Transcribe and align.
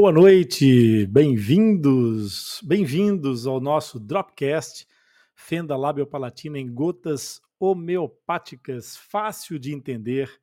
Boa 0.00 0.12
noite, 0.12 1.06
bem-vindos, 1.08 2.58
bem-vindos 2.64 3.46
ao 3.46 3.60
nosso 3.60 4.00
Dropcast, 4.00 4.88
fenda 5.34 5.76
lábio-palatina 5.76 6.58
em 6.58 6.72
gotas 6.72 7.38
homeopáticas, 7.58 8.96
fácil 8.96 9.58
de 9.58 9.74
entender. 9.74 10.40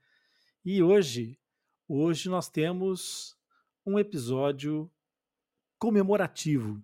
E 0.63 0.83
hoje, 0.83 1.39
hoje 1.87 2.29
nós 2.29 2.47
temos 2.47 3.35
um 3.83 3.97
episódio 3.97 4.91
comemorativo. 5.79 6.79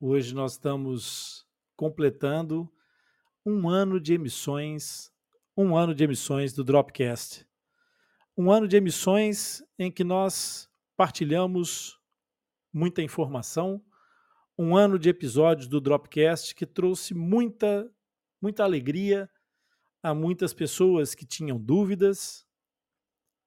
Hoje 0.00 0.32
nós 0.32 0.52
estamos 0.52 1.44
completando 1.74 2.72
um 3.44 3.68
ano 3.68 3.98
de 4.00 4.14
emissões, 4.14 5.10
um 5.56 5.76
ano 5.76 5.92
de 5.92 6.04
emissões 6.04 6.52
do 6.52 6.62
Dropcast. 6.62 7.44
Um 8.38 8.48
ano 8.48 8.68
de 8.68 8.76
emissões 8.76 9.60
em 9.76 9.90
que 9.90 10.04
nós 10.04 10.69
partilhamos 11.00 11.98
muita 12.70 13.00
informação, 13.00 13.82
um 14.58 14.76
ano 14.76 14.98
de 14.98 15.08
episódios 15.08 15.66
do 15.66 15.80
Dropcast 15.80 16.54
que 16.54 16.66
trouxe 16.66 17.14
muita, 17.14 17.90
muita 18.38 18.64
alegria 18.64 19.26
a 20.02 20.12
muitas 20.12 20.52
pessoas 20.52 21.14
que 21.14 21.24
tinham 21.24 21.58
dúvidas. 21.58 22.46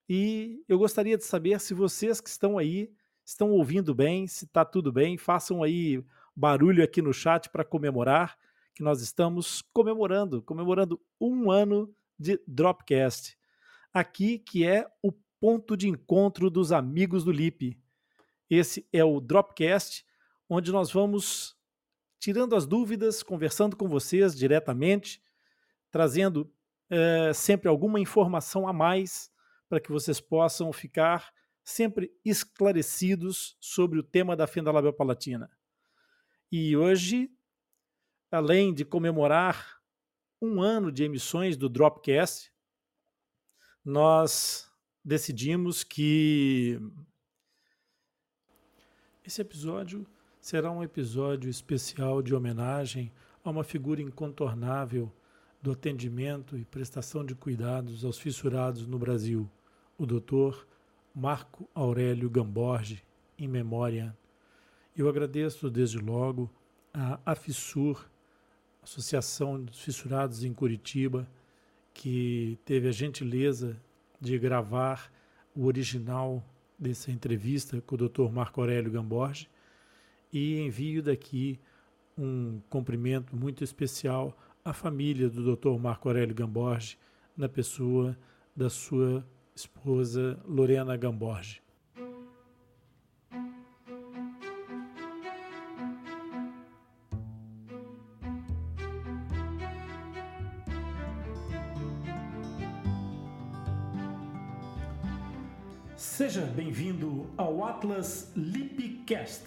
E 0.10 0.66
eu 0.68 0.80
gostaria 0.80 1.16
de 1.16 1.26
saber 1.26 1.60
se 1.60 1.76
vocês 1.76 2.20
que 2.20 2.28
estão 2.28 2.58
aí 2.58 2.92
estão 3.24 3.52
ouvindo 3.52 3.94
bem, 3.94 4.26
se 4.26 4.46
está 4.46 4.66
tudo 4.66 4.92
bem, 4.92 5.16
façam 5.16 5.62
aí 5.62 6.04
barulho 6.36 6.84
aqui 6.84 7.04
no 7.04 7.14
chat 7.14 7.52
para 7.52 7.64
comemorar 7.64 8.36
que 8.74 8.82
nós 8.82 9.00
estamos 9.00 9.62
comemorando, 9.72 10.42
comemorando 10.42 11.00
um 11.22 11.52
ano 11.52 11.96
de 12.18 12.42
Dropcast. 12.48 13.38
Aqui 13.94 14.40
que 14.40 14.66
é 14.66 14.88
o 15.04 15.12
ponto 15.44 15.76
de 15.76 15.90
encontro 15.90 16.50
dos 16.50 16.72
amigos 16.72 17.26
do 17.26 17.30
LIP. 17.30 17.78
Esse 18.50 18.88
é 18.94 19.04
o 19.04 19.20
Dropcast, 19.20 20.06
onde 20.48 20.72
nós 20.72 20.90
vamos 20.90 21.54
tirando 22.18 22.56
as 22.56 22.66
dúvidas, 22.66 23.22
conversando 23.22 23.76
com 23.76 23.90
vocês 23.90 24.34
diretamente, 24.34 25.22
trazendo 25.92 26.50
é, 26.90 27.34
sempre 27.34 27.68
alguma 27.68 28.00
informação 28.00 28.66
a 28.66 28.72
mais 28.72 29.30
para 29.68 29.82
que 29.82 29.92
vocês 29.92 30.22
possam 30.22 30.72
ficar 30.72 31.34
sempre 31.62 32.10
esclarecidos 32.24 33.58
sobre 33.60 34.00
o 34.00 34.04
tema 34.04 34.38
da 34.38 34.48
fenda 34.48 34.72
labial 34.72 34.94
palatina. 34.94 35.52
E 36.50 36.78
hoje, 36.78 37.30
além 38.32 38.74
de 38.74 38.86
comemorar 38.86 39.82
um 40.42 40.62
ano 40.62 40.90
de 40.90 41.04
emissões 41.04 41.58
do 41.58 41.68
Dropcast, 41.68 42.50
nós 43.84 44.72
decidimos 45.04 45.84
que 45.84 46.80
esse 49.26 49.42
episódio 49.42 50.06
será 50.40 50.72
um 50.72 50.84
episódio 50.84 51.50
especial 51.50 52.22
de 52.22 52.34
homenagem 52.34 53.12
a 53.44 53.50
uma 53.50 53.64
figura 53.64 54.02
incontornável 54.02 55.12
do 55.62 55.72
atendimento 55.72 56.58
e 56.58 56.66
prestação 56.66 57.26
de 57.26 57.36
cuidados 57.36 58.04
aos 58.04 58.18
fissurados 58.18 58.86
no 58.86 58.98
Brasil, 58.98 59.50
o 59.98 60.06
Dr. 60.06 60.66
Marco 61.14 61.70
Aurélio 61.74 62.30
Gamborge, 62.30 63.04
em 63.38 63.48
memória. 63.48 64.18
Eu 64.96 65.08
agradeço 65.08 65.70
desde 65.70 65.98
logo 65.98 66.50
a 66.94 67.20
AFISUR, 67.26 68.10
Associação 68.82 69.64
dos 69.64 69.80
Fissurados 69.80 70.44
em 70.44 70.54
Curitiba, 70.54 71.28
que 71.94 72.60
teve 72.66 72.90
a 72.90 72.92
gentileza 72.92 73.82
de 74.24 74.40
gravar 74.40 75.12
o 75.54 75.66
original 75.66 76.42
dessa 76.80 77.12
entrevista 77.12 77.82
com 77.82 77.96
o 77.96 77.98
Dr. 77.98 78.32
Marco 78.32 78.62
Aurélio 78.62 78.90
Gamborge 78.90 79.50
e 80.32 80.62
envio 80.62 81.04
daqui 81.04 81.60
um 82.18 82.62
cumprimento 82.70 83.36
muito 83.36 83.64
especial 83.64 84.38
à 84.64 84.72
família 84.72 85.30
do 85.30 85.56
Dr. 85.56 85.78
Marco 85.78 86.08
Aurélio 86.08 86.34
Gamborge, 86.34 86.98
na 87.36 87.50
pessoa 87.50 88.18
da 88.56 88.70
sua 88.70 89.28
esposa 89.56 90.40
Lorena 90.46 90.96
Gamborge. 90.96 91.63
Seja 106.16 106.46
bem-vindo 106.46 107.28
ao 107.36 107.66
Atlas 107.66 108.32
Lipcast, 108.36 109.46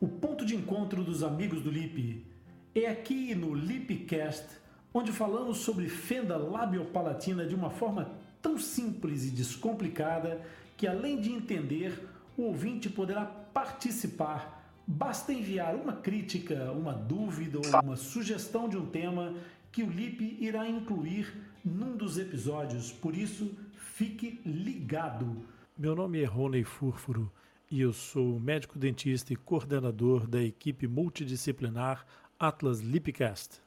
o 0.00 0.08
ponto 0.08 0.42
de 0.42 0.56
encontro 0.56 1.04
dos 1.04 1.22
amigos 1.22 1.60
do 1.60 1.70
Lip. 1.70 2.26
É 2.74 2.86
aqui 2.86 3.34
no 3.34 3.52
Lipcast 3.54 4.46
onde 4.94 5.12
falamos 5.12 5.58
sobre 5.58 5.90
fenda 5.90 6.38
labiopalatina 6.38 7.44
de 7.44 7.54
uma 7.54 7.68
forma 7.68 8.10
tão 8.40 8.58
simples 8.58 9.26
e 9.26 9.30
descomplicada 9.32 10.40
que, 10.78 10.86
além 10.86 11.20
de 11.20 11.30
entender, 11.30 12.08
o 12.38 12.44
ouvinte 12.44 12.88
poderá 12.88 13.26
participar. 13.26 14.72
Basta 14.86 15.30
enviar 15.30 15.74
uma 15.74 15.92
crítica, 15.92 16.72
uma 16.72 16.94
dúvida 16.94 17.58
ou 17.58 17.82
uma 17.82 17.96
sugestão 17.96 18.66
de 18.66 18.78
um 18.78 18.86
tema 18.86 19.34
que 19.70 19.82
o 19.82 19.90
Lip 19.90 20.38
irá 20.40 20.66
incluir 20.66 21.34
num 21.62 21.94
dos 21.94 22.16
episódios. 22.16 22.90
Por 22.90 23.14
isso, 23.14 23.54
fique 23.76 24.40
ligado. 24.46 25.51
Meu 25.76 25.96
nome 25.96 26.20
é 26.20 26.26
Rony 26.26 26.64
Furfuro 26.64 27.32
e 27.70 27.80
eu 27.80 27.94
sou 27.94 28.38
médico 28.38 28.78
dentista 28.78 29.32
e 29.32 29.36
coordenador 29.36 30.26
da 30.26 30.42
equipe 30.42 30.86
multidisciplinar 30.86 32.04
Atlas 32.38 32.80
Lipcast. 32.80 33.58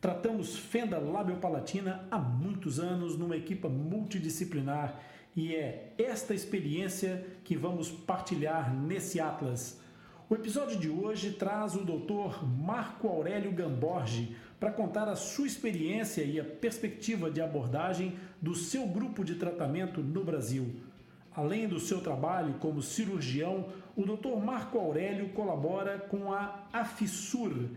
Tratamos 0.00 0.58
fenda 0.58 0.98
labiopalatina 0.98 2.04
há 2.10 2.18
muitos 2.18 2.80
anos 2.80 3.16
numa 3.16 3.36
equipe 3.36 3.68
multidisciplinar 3.68 5.00
e 5.36 5.54
é 5.54 5.94
esta 5.96 6.34
experiência 6.34 7.24
que 7.44 7.56
vamos 7.56 7.92
partilhar 7.92 8.74
nesse 8.74 9.20
Atlas. 9.20 9.80
O 10.28 10.34
episódio 10.34 10.76
de 10.76 10.88
hoje 10.88 11.30
traz 11.30 11.76
o 11.76 11.84
Dr. 11.84 12.44
Marco 12.44 13.06
Aurélio 13.06 13.52
Gamborge 13.52 14.36
para 14.58 14.72
contar 14.72 15.06
a 15.08 15.14
sua 15.14 15.46
experiência 15.46 16.22
e 16.24 16.40
a 16.40 16.44
perspectiva 16.44 17.30
de 17.30 17.40
abordagem 17.40 18.18
do 18.40 18.52
seu 18.52 18.84
grupo 18.88 19.24
de 19.24 19.36
tratamento 19.36 20.02
no 20.02 20.24
Brasil. 20.24 20.74
Além 21.34 21.66
do 21.66 21.80
seu 21.80 22.00
trabalho 22.00 22.54
como 22.60 22.82
cirurgião, 22.82 23.68
o 23.96 24.02
Dr. 24.02 24.36
Marco 24.44 24.78
Aurélio 24.78 25.30
colabora 25.30 25.98
com 25.98 26.32
a 26.32 26.66
Afissur, 26.72 27.70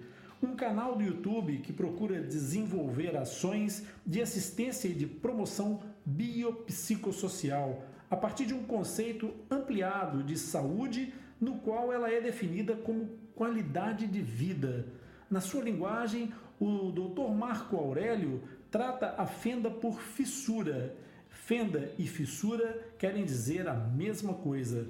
um 0.44 0.56
canal 0.56 0.96
do 0.96 1.04
YouTube 1.04 1.60
que 1.60 1.72
procura 1.72 2.22
desenvolver 2.22 3.16
ações 3.16 3.86
de 4.06 4.22
assistência 4.22 4.90
e 4.90 4.94
de 4.94 5.08
promoção 5.08 5.82
biopsicossocial 6.06 7.82
a 8.10 8.16
partir 8.16 8.46
de 8.46 8.54
um 8.54 8.64
conceito 8.64 9.34
ampliado 9.50 10.24
de 10.24 10.38
saúde, 10.38 11.14
no 11.40 11.56
qual 11.60 11.92
ela 11.92 12.10
é 12.10 12.22
definida 12.22 12.76
como 12.76 13.10
qualidade 13.34 14.06
de 14.06 14.22
vida. 14.22 14.86
Na 15.30 15.42
sua 15.42 15.64
linguagem, 15.64 16.32
o 16.60 16.92
Dr. 16.92 17.34
Marco 17.34 17.78
Aurélio 17.78 18.44
trata 18.70 19.16
a 19.18 19.26
fenda 19.26 19.70
por 19.70 20.00
fissura 20.00 20.96
Fenda 21.36 21.92
e 22.00 22.08
fissura 22.08 22.82
querem 22.98 23.26
dizer 23.26 23.68
a 23.68 23.74
mesma 23.74 24.34
coisa. 24.34 24.88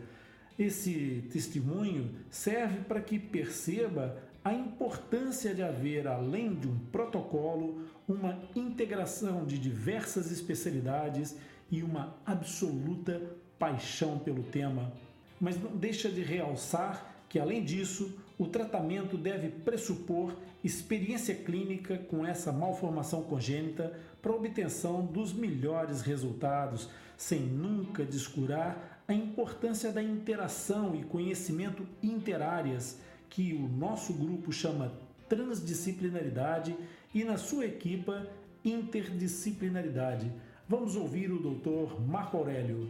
Esse 0.57 1.27
testemunho 1.31 2.15
serve 2.30 2.81
para 2.81 3.01
que 3.01 3.19
perceba 3.19 4.18
a 4.44 4.53
importância 4.53 5.53
de 5.53 5.63
haver, 5.63 6.07
além 6.07 6.53
de 6.53 6.68
um 6.68 6.77
protocolo, 6.92 7.83
uma 8.07 8.39
integração 8.56 9.44
de 9.44 9.57
diversas 9.57 10.31
especialidades 10.31 11.36
e 11.69 11.81
uma 11.81 12.15
absoluta 12.25 13.21
paixão 13.57 14.19
pelo 14.19 14.44
tema. 14.44 14.94
Mas 15.41 15.59
não 15.59 15.75
deixa 15.75 16.09
de 16.09 16.21
realçar 16.21 17.14
que, 17.30 17.39
além 17.39 17.63
disso, 17.63 18.18
o 18.38 18.48
tratamento 18.48 19.18
deve 19.18 19.50
pressupor 19.50 20.36
experiência 20.63 21.33
clínica 21.36 21.98
com 21.98 22.25
essa 22.25 22.51
malformação 22.51 23.24
congênita 23.24 23.94
para 24.22 24.33
obtenção 24.33 25.06
dos 25.06 25.31
melhores 25.31 26.01
resultados, 26.01 26.89
sem 27.16 27.39
nunca 27.39 28.04
descurar 28.04 29.04
a 29.07 29.13
importância 29.13 29.92
da 29.92 30.01
interação 30.01 30.95
e 30.95 31.04
conhecimento 31.04 31.88
interáreas, 32.01 33.00
que 33.30 33.54
o 33.54 33.68
nosso 33.68 34.13
grupo 34.13 34.51
chama 34.51 34.92
transdisciplinaridade 35.30 36.75
e 37.13 37.24
na 37.24 37.38
sua 37.38 37.66
equipa 37.66 38.27
interdisciplinaridade. 38.63 40.31
Vamos 40.68 40.95
ouvir 40.95 41.31
o 41.31 41.39
Dr. 41.39 42.01
Marco 42.01 42.38
Aurélio. 42.38 42.89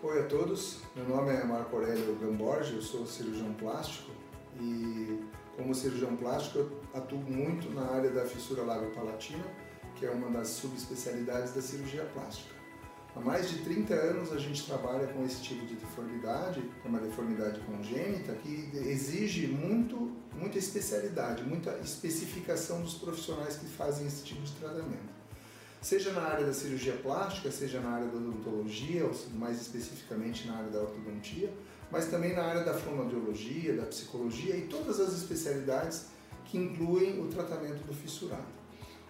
Oi 0.00 0.20
a 0.20 0.26
todos, 0.26 0.78
meu 0.94 1.08
nome 1.08 1.32
é 1.32 1.42
Marco 1.42 1.74
Aurélio 1.74 2.16
Gamborge, 2.20 2.76
eu 2.76 2.80
sou 2.82 3.04
cirurgião 3.04 3.52
plástico 3.54 4.12
e 4.60 5.20
como 5.56 5.74
cirurgião 5.74 6.14
plástico 6.14 6.58
eu 6.58 6.80
atuo 6.94 7.18
muito 7.18 7.68
na 7.74 7.82
área 7.82 8.08
da 8.08 8.24
fissura 8.24 8.62
lábio-palatina 8.62 9.44
que 9.96 10.06
é 10.06 10.10
uma 10.10 10.30
das 10.30 10.48
subespecialidades 10.50 11.52
da 11.52 11.60
cirurgia 11.60 12.04
plástica. 12.14 12.54
Há 13.16 13.20
mais 13.20 13.50
de 13.50 13.58
30 13.58 13.92
anos 13.92 14.32
a 14.32 14.38
gente 14.38 14.64
trabalha 14.64 15.08
com 15.08 15.24
esse 15.24 15.42
tipo 15.42 15.66
de 15.66 15.74
deformidade, 15.74 16.60
que 16.60 16.86
é 16.86 16.88
uma 16.88 17.00
deformidade 17.00 17.58
congênita, 17.60 18.32
que 18.34 18.70
exige 18.74 19.48
muito, 19.48 20.12
muita 20.32 20.58
especialidade, 20.58 21.42
muita 21.42 21.76
especificação 21.78 22.80
dos 22.82 22.94
profissionais 22.94 23.56
que 23.56 23.66
fazem 23.66 24.06
esse 24.06 24.22
tipo 24.22 24.42
de 24.42 24.52
tratamento. 24.52 25.17
Seja 25.80 26.12
na 26.12 26.22
área 26.22 26.44
da 26.44 26.52
cirurgia 26.52 26.94
plástica, 26.94 27.50
seja 27.50 27.80
na 27.80 27.90
área 27.90 28.08
da 28.08 28.16
odontologia, 28.16 29.04
ou 29.04 29.12
mais 29.34 29.60
especificamente 29.60 30.46
na 30.46 30.56
área 30.56 30.70
da 30.70 30.80
ortodontia, 30.80 31.52
mas 31.90 32.06
também 32.06 32.34
na 32.34 32.42
área 32.42 32.64
da 32.64 32.74
fonoaudiologia, 32.74 33.76
da 33.76 33.86
psicologia 33.86 34.56
e 34.56 34.62
todas 34.62 34.98
as 35.00 35.12
especialidades 35.12 36.06
que 36.44 36.58
incluem 36.58 37.20
o 37.20 37.28
tratamento 37.28 37.86
do 37.86 37.94
fissurado. 37.94 38.58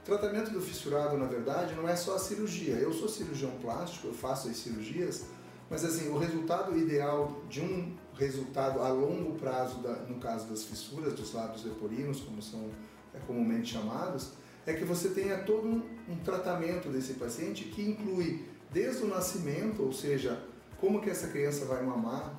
O 0.03 0.05
tratamento 0.05 0.51
do 0.51 0.61
fissurado, 0.61 1.17
na 1.17 1.27
verdade, 1.27 1.75
não 1.75 1.89
é 1.89 1.97
só 1.97 2.17
a 2.17 2.19
cirurgia. 2.19 2.75
Eu 2.75 2.93
sou 2.93 3.09
cirurgião 3.09 3.51
plástico, 3.63 4.09
eu 4.09 4.15
faço 4.15 4.49
as 4.49 4.57
cirurgias, 4.57 5.27
mas 5.71 5.85
assim, 5.85 6.09
o 6.09 6.19
resultado 6.19 6.77
ideal 6.77 7.43
de 7.49 7.61
um 7.61 7.95
resultado 8.15 8.81
a 8.81 8.89
longo 8.89 9.39
prazo, 9.39 9.79
da, 9.79 9.95
no 10.05 10.19
caso 10.19 10.49
das 10.49 10.65
fissuras 10.65 11.15
dos 11.15 11.33
lábios 11.33 11.65
leporinos, 11.65 12.21
como 12.21 12.41
são 12.43 12.71
é, 13.15 13.19
comumente 13.27 13.73
chamados, 13.73 14.33
é 14.69 14.75
que 14.75 14.85
você 14.85 15.09
tenha 15.09 15.39
todo 15.39 15.67
um, 15.67 15.83
um 16.09 16.17
tratamento 16.17 16.91
desse 16.91 17.15
paciente 17.15 17.65
que 17.65 17.83
inclui 17.83 18.45
desde 18.71 19.03
o 19.03 19.09
nascimento, 19.09 19.83
ou 19.83 19.95
seja, 19.95 20.43
como 20.79 21.01
que 21.01 21.09
essa 21.09 21.29
criança 21.29 21.65
vai 21.65 21.83
mamar, 21.83 22.35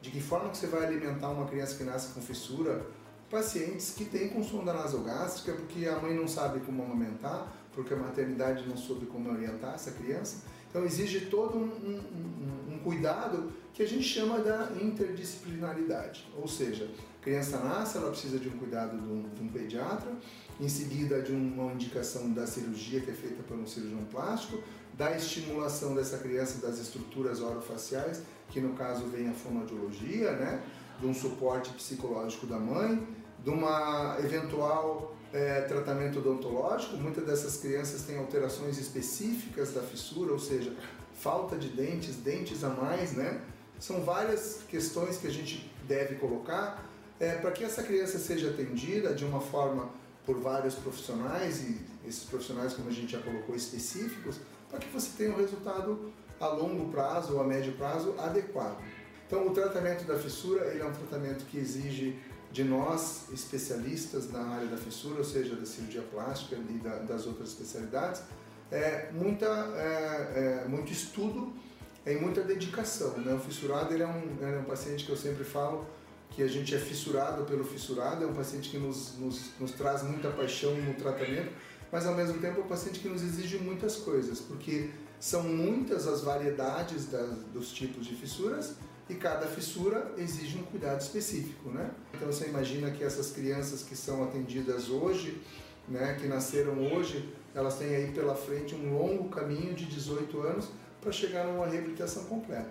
de 0.00 0.10
que 0.10 0.20
forma 0.20 0.48
que 0.48 0.56
você 0.56 0.66
vai 0.66 0.86
alimentar 0.86 1.28
uma 1.28 1.46
criança 1.46 1.76
que 1.76 1.84
nasce 1.84 2.14
com 2.14 2.22
fissura, 2.22 2.86
pacientes 3.30 3.92
que 3.94 4.06
têm 4.06 4.30
com 4.30 4.42
sonda 4.42 4.72
nasogástrica 4.72 5.52
porque 5.52 5.86
a 5.86 5.98
mãe 5.98 6.14
não 6.14 6.26
sabe 6.26 6.60
como 6.60 6.82
amamentar, 6.82 7.52
porque 7.74 7.92
a 7.92 7.96
maternidade 7.96 8.66
não 8.66 8.76
soube 8.76 9.04
como 9.04 9.30
orientar 9.30 9.74
essa 9.74 9.90
criança. 9.90 10.44
Então 10.70 10.82
exige 10.82 11.26
todo 11.26 11.58
um, 11.58 11.64
um, 11.64 12.74
um 12.74 12.78
cuidado 12.78 13.52
que 13.74 13.82
a 13.82 13.86
gente 13.86 14.04
chama 14.04 14.38
da 14.38 14.70
interdisciplinaridade, 14.80 16.26
ou 16.38 16.48
seja, 16.48 16.88
a 17.20 17.22
criança 17.22 17.58
nasce, 17.58 17.98
ela 17.98 18.10
precisa 18.10 18.38
de 18.38 18.48
um 18.48 18.58
cuidado 18.58 18.96
de 18.98 19.06
um, 19.06 19.28
de 19.28 19.42
um 19.42 19.48
pediatra, 19.48 20.10
em 20.60 20.68
seguida 20.68 21.20
de 21.20 21.32
uma 21.32 21.72
indicação 21.72 22.32
da 22.32 22.46
cirurgia 22.46 23.00
que 23.00 23.10
é 23.10 23.14
feita 23.14 23.42
por 23.42 23.56
um 23.56 23.66
cirurgião 23.66 24.04
plástico, 24.04 24.62
da 24.94 25.14
estimulação 25.14 25.94
dessa 25.94 26.18
criança 26.18 26.66
das 26.66 26.78
estruturas 26.78 27.40
orofaciais, 27.40 28.22
que 28.48 28.60
no 28.60 28.74
caso 28.74 29.06
vem 29.06 29.28
a 29.28 29.32
fonoaudiologia, 29.32 30.32
né? 30.32 30.62
de 30.98 31.06
um 31.06 31.14
suporte 31.14 31.70
psicológico 31.70 32.46
da 32.46 32.58
mãe, 32.58 33.06
de 33.44 33.50
uma 33.50 34.16
eventual 34.20 35.14
é, 35.32 35.62
tratamento 35.62 36.20
odontológico. 36.20 36.96
Muitas 36.96 37.24
dessas 37.24 37.58
crianças 37.58 38.02
têm 38.02 38.16
alterações 38.16 38.78
específicas 38.78 39.72
da 39.72 39.82
fissura, 39.82 40.32
ou 40.32 40.38
seja, 40.38 40.74
falta 41.12 41.56
de 41.56 41.68
dentes, 41.68 42.16
dentes 42.16 42.64
a 42.64 42.70
mais, 42.70 43.12
né? 43.12 43.42
São 43.78 44.00
várias 44.00 44.60
questões 44.68 45.18
que 45.18 45.26
a 45.26 45.30
gente 45.30 45.70
deve 45.86 46.14
colocar 46.14 46.86
é, 47.20 47.32
para 47.32 47.50
que 47.50 47.62
essa 47.62 47.82
criança 47.82 48.18
seja 48.18 48.50
atendida 48.50 49.14
de 49.14 49.24
uma 49.24 49.40
forma 49.40 49.90
por 50.26 50.40
vários 50.40 50.74
profissionais, 50.74 51.62
e 51.62 51.80
esses 52.06 52.24
profissionais, 52.24 52.74
como 52.74 52.88
a 52.88 52.92
gente 52.92 53.12
já 53.12 53.20
colocou, 53.20 53.54
específicos, 53.54 54.40
para 54.68 54.80
que 54.80 54.88
você 54.88 55.10
tenha 55.16 55.30
um 55.30 55.38
resultado 55.38 56.12
a 56.40 56.48
longo 56.48 56.90
prazo 56.90 57.34
ou 57.34 57.40
a 57.40 57.44
médio 57.44 57.72
prazo 57.74 58.14
adequado. 58.18 58.82
Então, 59.26 59.46
o 59.46 59.50
tratamento 59.50 60.04
da 60.04 60.18
fissura 60.18 60.66
ele 60.66 60.82
é 60.82 60.84
um 60.84 60.92
tratamento 60.92 61.46
que 61.46 61.56
exige 61.56 62.18
de 62.52 62.64
nós, 62.64 63.28
especialistas 63.32 64.30
na 64.30 64.40
área 64.40 64.66
da 64.66 64.76
fissura, 64.76 65.18
ou 65.18 65.24
seja, 65.24 65.54
da 65.56 65.66
cirurgia 65.66 66.02
plástica 66.02 66.56
e 66.56 66.78
da, 66.78 66.96
das 66.98 67.26
outras 67.26 67.50
especialidades, 67.50 68.22
é, 68.70 69.10
muita, 69.12 69.46
é, 69.46 70.62
é, 70.64 70.68
muito 70.68 70.92
estudo 70.92 71.52
e 72.04 72.14
muita 72.16 72.42
dedicação. 72.42 73.16
Né? 73.18 73.34
O 73.34 73.38
fissurado 73.38 73.92
ele 73.92 74.02
é, 74.02 74.06
um, 74.06 74.38
é 74.40 74.58
um 74.58 74.64
paciente 74.64 75.04
que 75.04 75.10
eu 75.10 75.16
sempre 75.16 75.44
falo 75.44 75.86
que 76.30 76.42
a 76.42 76.48
gente 76.48 76.74
é 76.74 76.78
fissurado 76.78 77.44
pelo 77.44 77.64
fissurado, 77.64 78.24
é 78.24 78.26
um 78.26 78.34
paciente 78.34 78.70
que 78.70 78.78
nos, 78.78 79.18
nos, 79.18 79.50
nos 79.58 79.72
traz 79.72 80.02
muita 80.02 80.30
paixão 80.30 80.74
no 80.74 80.94
tratamento, 80.94 81.50
mas 81.90 82.06
ao 82.06 82.14
mesmo 82.14 82.38
tempo 82.40 82.60
é 82.60 82.64
um 82.64 82.68
paciente 82.68 83.00
que 83.00 83.08
nos 83.08 83.22
exige 83.22 83.58
muitas 83.58 83.96
coisas, 83.96 84.40
porque 84.40 84.90
são 85.18 85.42
muitas 85.42 86.06
as 86.06 86.22
variedades 86.22 87.08
dos 87.52 87.72
tipos 87.72 88.06
de 88.06 88.14
fissuras 88.14 88.74
e 89.08 89.14
cada 89.14 89.46
fissura 89.46 90.12
exige 90.18 90.58
um 90.58 90.64
cuidado 90.64 91.00
específico, 91.00 91.70
né? 91.70 91.90
Então 92.12 92.26
você 92.26 92.46
imagina 92.46 92.90
que 92.90 93.04
essas 93.04 93.30
crianças 93.30 93.82
que 93.82 93.96
são 93.96 94.24
atendidas 94.24 94.88
hoje, 94.90 95.40
né, 95.88 96.16
que 96.20 96.26
nasceram 96.26 96.92
hoje, 96.92 97.32
elas 97.54 97.78
têm 97.78 97.94
aí 97.94 98.12
pela 98.12 98.34
frente 98.34 98.74
um 98.74 98.98
longo 98.98 99.28
caminho 99.28 99.74
de 99.74 99.86
18 99.86 100.40
anos 100.40 100.68
para 101.00 101.12
chegar 101.12 101.46
numa 101.46 101.66
reabilitação 101.66 102.24
completa. 102.24 102.70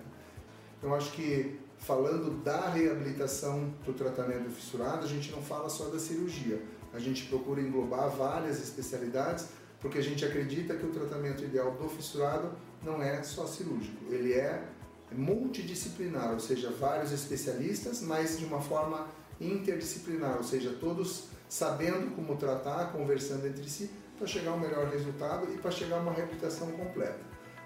Então 0.77 0.93
acho 0.93 1.11
que 1.13 1.57
falando 1.79 2.43
da 2.43 2.69
reabilitação 2.69 3.73
do 3.85 3.93
tratamento 3.93 4.49
fissurado, 4.49 5.05
a 5.05 5.07
gente 5.07 5.31
não 5.31 5.41
fala 5.41 5.69
só 5.69 5.85
da 5.85 5.99
cirurgia. 5.99 6.61
A 6.93 6.99
gente 6.99 7.25
procura 7.25 7.61
englobar 7.61 8.09
várias 8.09 8.61
especialidades, 8.61 9.47
porque 9.81 9.97
a 9.97 10.01
gente 10.01 10.23
acredita 10.25 10.75
que 10.75 10.85
o 10.85 10.89
tratamento 10.89 11.43
ideal 11.43 11.71
do 11.71 11.89
fissurado 11.89 12.51
não 12.83 13.01
é 13.01 13.21
só 13.23 13.45
cirúrgico, 13.45 13.97
ele 14.09 14.33
é 14.33 14.63
multidisciplinar, 15.11 16.31
ou 16.33 16.39
seja, 16.39 16.71
vários 16.71 17.11
especialistas, 17.11 18.01
mas 18.01 18.39
de 18.39 18.45
uma 18.45 18.61
forma 18.61 19.07
interdisciplinar, 19.39 20.37
ou 20.37 20.43
seja, 20.43 20.75
todos 20.79 21.25
sabendo 21.47 22.15
como 22.15 22.35
tratar, 22.37 22.91
conversando 22.91 23.45
entre 23.47 23.69
si, 23.69 23.89
para 24.17 24.27
chegar 24.27 24.51
ao 24.51 24.59
melhor 24.59 24.87
resultado 24.87 25.53
e 25.53 25.57
para 25.57 25.71
chegar 25.71 25.97
a 25.97 25.99
uma 25.99 26.13
reabilitação 26.13 26.71
completa. 26.71 27.19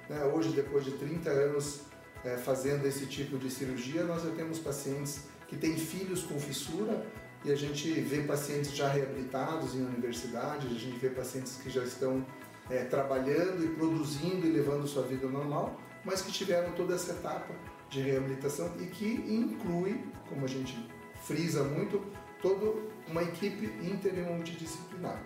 Né? 0.10 0.24
Hoje, 0.26 0.50
depois 0.50 0.84
de 0.84 0.92
30 0.92 1.30
anos 1.30 1.82
é, 2.24 2.38
fazendo 2.38 2.86
esse 2.86 3.06
tipo 3.06 3.38
de 3.38 3.50
cirurgia, 3.50 4.04
nós 4.04 4.24
já 4.24 4.32
temos 4.32 4.60
pacientes 4.60 5.22
que 5.48 5.56
têm 5.56 5.78
filhos 5.78 6.24
com 6.24 6.40
fissura 6.40 7.06
e 7.44 7.52
a 7.52 7.56
gente 7.56 7.90
vê 8.02 8.22
pacientes 8.24 8.76
já 8.76 8.88
reabilitados 8.90 9.74
em 9.74 9.82
universidade, 9.82 10.68
a 10.68 10.80
gente 10.80 10.98
vê 10.98 11.10
pacientes 11.10 11.58
que 11.58 11.70
já 11.70 11.84
estão 11.84 12.26
é, 12.70 12.84
trabalhando 12.84 13.64
e 13.64 13.70
produzindo 13.70 14.46
e 14.46 14.50
levando 14.50 14.88
sua 14.88 15.04
vida 15.04 15.28
normal, 15.28 15.80
mas 16.04 16.22
que 16.22 16.32
tiveram 16.32 16.72
toda 16.74 16.96
essa 16.96 17.12
etapa 17.14 17.54
de 17.90 18.02
reabilitação 18.02 18.74
e 18.80 18.86
que 18.86 19.06
inclui, 19.28 20.04
como 20.28 20.46
a 20.46 20.48
gente 20.48 20.78
frisa 21.24 21.64
muito, 21.64 22.06
toda 22.42 22.80
uma 23.08 23.24
equipe 23.24 23.66
inter 23.84 24.18
e 24.18 24.22
multidisciplinar. 24.22 25.22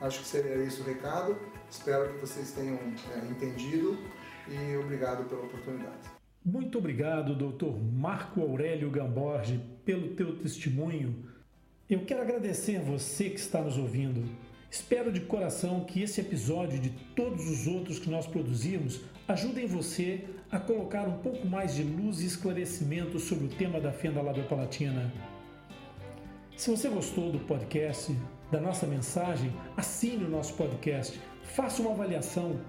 Acho 0.00 0.20
que 0.20 0.26
seria 0.26 0.56
isso 0.56 0.82
o 0.82 0.84
recado. 0.84 1.36
Espero 1.70 2.12
que 2.14 2.20
vocês 2.20 2.52
tenham 2.52 2.76
é, 2.76 3.30
entendido 3.30 3.98
e 4.48 4.76
obrigado 4.76 5.28
pela 5.28 5.42
oportunidade. 5.42 6.10
Muito 6.44 6.78
obrigado, 6.78 7.34
Dr. 7.34 7.76
Marco 7.92 8.40
Aurélio 8.40 8.90
Gamborge, 8.90 9.60
pelo 9.84 10.14
teu 10.14 10.38
testemunho. 10.38 11.26
Eu 11.88 12.04
quero 12.04 12.22
agradecer 12.22 12.80
você 12.80 13.28
que 13.30 13.38
está 13.38 13.60
nos 13.60 13.76
ouvindo. 13.76 14.24
Espero 14.70 15.10
de 15.10 15.20
coração 15.20 15.84
que 15.84 16.02
esse 16.02 16.20
episódio 16.20 16.76
e 16.76 16.80
de 16.80 16.90
todos 17.14 17.48
os 17.48 17.66
outros 17.66 17.98
que 17.98 18.10
nós 18.10 18.26
produzimos 18.26 19.00
ajudem 19.26 19.66
você 19.66 20.24
a 20.50 20.58
colocar 20.58 21.06
um 21.08 21.18
pouco 21.18 21.46
mais 21.46 21.74
de 21.74 21.82
luz 21.82 22.20
e 22.20 22.26
esclarecimento 22.26 23.18
sobre 23.18 23.46
o 23.46 23.50
tema 23.50 23.80
da 23.80 23.92
fenda 23.92 24.22
labiopalatina. 24.22 25.12
Se 26.56 26.70
você 26.70 26.88
gostou 26.88 27.30
do 27.30 27.38
podcast, 27.40 28.14
da 28.50 28.60
nossa 28.60 28.86
mensagem, 28.86 29.52
assine 29.76 30.24
o 30.24 30.30
nosso 30.30 30.54
podcast, 30.54 31.20
faça 31.48 31.82
uma 31.82 31.92
avaliação, 31.92 32.60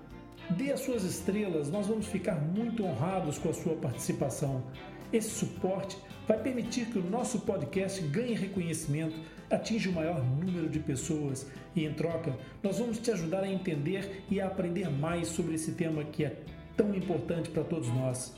dê 0.50 0.72
as 0.72 0.80
suas 0.80 1.04
estrelas, 1.04 1.70
nós 1.70 1.88
vamos 1.88 2.08
ficar 2.08 2.36
muito 2.36 2.84
honrados 2.84 3.38
com 3.38 3.50
a 3.50 3.54
sua 3.54 3.76
participação. 3.76 4.64
Esse 5.12 5.30
suporte 5.30 5.98
vai 6.28 6.40
permitir 6.40 6.86
que 6.86 7.00
o 7.00 7.10
nosso 7.10 7.42
podcast 7.42 8.02
ganhe 8.04 8.34
reconhecimento, 8.34 9.20
atinja 9.50 9.90
o 9.90 9.94
maior 9.94 10.24
número 10.24 10.70
de 10.70 10.80
pessoas 10.80 11.48
e, 11.76 11.86
em 11.86 11.94
troca, 11.94 12.36
nós 12.62 12.78
vamos 12.78 13.00
te 13.00 13.12
ajudar 13.12 13.44
a 13.44 13.52
entender 13.52 14.24
e 14.30 14.40
a 14.40 14.48
aprender 14.48 14.90
mais 14.90 15.28
sobre 15.28 15.56
esse 15.56 15.72
tema 15.72 16.04
que 16.04 16.26
é 16.26 16.36
tão 16.78 16.94
importante 16.94 17.50
para 17.50 17.64
todos 17.64 17.90
nós. 17.90 18.36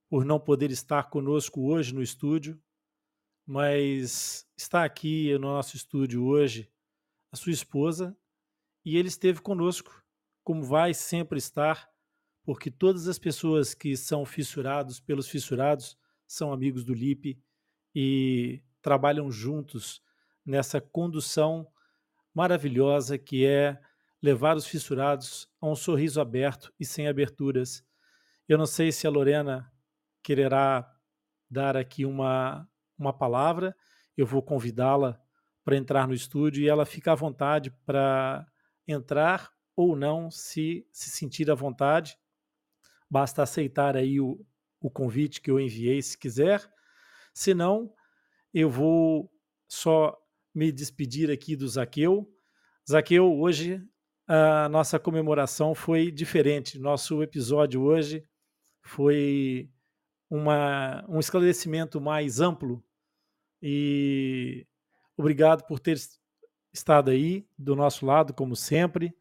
por 0.08 0.24
não 0.24 0.40
poder 0.40 0.70
estar 0.70 1.10
conosco 1.10 1.60
hoje 1.70 1.94
no 1.94 2.02
estúdio, 2.02 2.58
mas 3.44 4.48
está 4.56 4.82
aqui 4.82 5.34
no 5.34 5.40
nosso 5.40 5.76
estúdio 5.76 6.24
hoje 6.24 6.72
a 7.30 7.36
sua 7.36 7.52
esposa 7.52 8.16
e 8.82 8.96
ele 8.96 9.08
esteve 9.08 9.42
conosco, 9.42 10.02
como 10.42 10.62
vai 10.62 10.94
sempre 10.94 11.36
estar, 11.36 11.86
porque 12.42 12.70
todas 12.70 13.06
as 13.06 13.18
pessoas 13.18 13.74
que 13.74 13.94
são 13.94 14.24
fissurados 14.24 14.98
pelos 14.98 15.28
fissurados 15.28 15.98
são 16.26 16.52
amigos 16.52 16.84
do 16.84 16.92
LIP 16.92 17.38
e 17.94 18.62
trabalham 18.82 19.30
juntos 19.30 20.02
nessa 20.44 20.80
condução 20.80 21.66
maravilhosa 22.34 23.18
que 23.18 23.46
é 23.46 23.80
levar 24.22 24.56
os 24.56 24.66
fissurados 24.66 25.48
a 25.60 25.66
um 25.66 25.74
sorriso 25.74 26.20
aberto 26.20 26.72
e 26.78 26.84
sem 26.84 27.08
aberturas. 27.08 27.84
Eu 28.48 28.58
não 28.58 28.66
sei 28.66 28.92
se 28.92 29.06
a 29.06 29.10
Lorena 29.10 29.72
quererá 30.22 30.92
dar 31.50 31.76
aqui 31.76 32.04
uma, 32.04 32.68
uma 32.98 33.12
palavra, 33.12 33.74
eu 34.16 34.26
vou 34.26 34.42
convidá-la 34.42 35.20
para 35.64 35.76
entrar 35.76 36.06
no 36.06 36.14
estúdio 36.14 36.62
e 36.62 36.68
ela 36.68 36.84
fica 36.86 37.12
à 37.12 37.14
vontade 37.14 37.70
para 37.84 38.46
entrar 38.86 39.52
ou 39.74 39.96
não, 39.96 40.30
se 40.30 40.86
se 40.92 41.10
sentir 41.10 41.50
à 41.50 41.54
vontade. 41.54 42.18
Basta 43.10 43.42
aceitar 43.42 43.96
aí 43.96 44.20
o, 44.20 44.44
o 44.80 44.90
convite 44.90 45.40
que 45.40 45.50
eu 45.50 45.60
enviei, 45.60 46.00
se 46.02 46.16
quiser. 46.16 46.62
Se 47.34 47.54
não, 47.54 47.92
eu 48.52 48.70
vou 48.70 49.30
só 49.68 50.16
me 50.54 50.72
despedir 50.72 51.30
aqui 51.30 51.54
do 51.54 51.68
Zaqueu. 51.68 52.26
Zaqueu, 52.88 53.38
hoje 53.38 53.82
a 54.26 54.68
nossa 54.68 54.98
comemoração 54.98 55.74
foi 55.74 56.10
diferente. 56.10 56.78
Nosso 56.78 57.22
episódio 57.22 57.82
hoje 57.82 58.26
foi 58.82 59.70
uma, 60.30 61.04
um 61.08 61.20
esclarecimento 61.20 62.00
mais 62.00 62.40
amplo 62.40 62.82
e 63.62 64.66
obrigado 65.16 65.66
por 65.66 65.78
ter 65.78 65.96
estado 66.72 67.10
aí 67.10 67.46
do 67.56 67.76
nosso 67.76 68.04
lado, 68.04 68.34
como 68.34 68.56
sempre. 68.56 69.14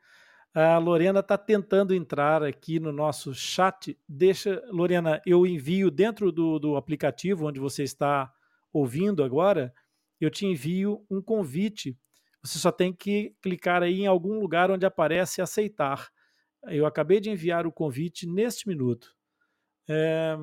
A 0.56 0.78
Lorena 0.78 1.20
está 1.20 1.38
tentando 1.38 1.94
entrar 1.94 2.42
aqui 2.42 2.80
no 2.80 2.94
nosso 2.94 3.34
chat. 3.34 4.00
Deixa, 4.08 4.64
Lorena, 4.70 5.22
eu 5.26 5.46
envio 5.46 5.92
dentro 5.92 6.32
do, 6.32 6.58
do 6.58 6.78
aplicativo 6.78 7.46
onde 7.46 7.60
você 7.60 7.84
está 7.84 8.32
ouvindo 8.72 9.22
agora, 9.22 9.74
eu 10.18 10.30
te 10.30 10.46
envio 10.46 11.06
um 11.12 11.22
convite. 11.22 11.98
Você 12.42 12.58
só 12.58 12.72
tem 12.72 12.94
que 12.94 13.36
clicar 13.42 13.84
aí 13.84 14.04
em 14.04 14.08
algum 14.08 14.40
lugar 14.40 14.72
onde 14.72 14.86
aparece 14.86 15.42
aceitar. 15.42 16.08
Eu 16.68 16.86
acabei 16.86 17.20
de 17.20 17.30
enviar 17.30 17.68
o 17.68 17.72
convite 17.72 18.26
neste 18.26 18.66
minuto. 18.66 19.14
É, 19.90 20.38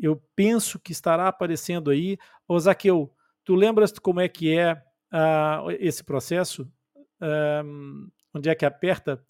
eu 0.00 0.22
penso 0.36 0.78
que 0.78 0.92
estará 0.92 1.26
aparecendo 1.26 1.90
aí. 1.90 2.16
Ô 2.46 2.56
Zaqueu, 2.60 3.12
tu 3.44 3.56
lembras 3.56 3.90
como 3.98 4.20
é 4.20 4.28
que 4.28 4.56
é 4.56 4.74
uh, 5.12 5.68
esse 5.80 6.04
processo? 6.04 6.62
Uh, 7.20 8.08
onde 8.34 8.48
é 8.48 8.54
que 8.54 8.64
aperta 8.64 9.24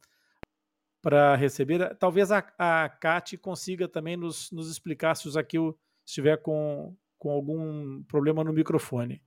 para 1.02 1.34
receber? 1.34 1.94
Talvez 1.96 2.30
a, 2.30 2.38
a 2.58 2.88
Kate 2.88 3.36
consiga 3.36 3.88
também 3.88 4.16
nos, 4.16 4.50
nos 4.50 4.70
explicar 4.70 5.14
se 5.14 5.28
o 5.28 5.30
Zaqueu 5.30 5.78
estiver 6.04 6.36
com, 6.38 6.94
com 7.18 7.30
algum 7.30 8.02
problema 8.04 8.44
no 8.44 8.52
microfone. 8.52 9.22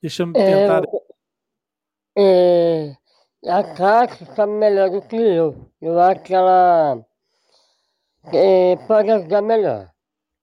Deixa 0.00 0.22
eu 0.22 0.30
é, 0.30 0.32
tentar. 0.32 0.82
É, 2.16 2.96
a 3.46 3.62
Cátia 3.74 4.24
está 4.24 4.46
melhor 4.46 4.90
do 4.90 5.02
que 5.02 5.16
eu. 5.16 5.70
Eu 5.80 6.00
acho 6.00 6.22
que 6.22 6.34
ela 6.34 7.04
é, 8.32 8.76
pode 8.86 9.10
ajudar 9.10 9.42
melhor. 9.42 9.90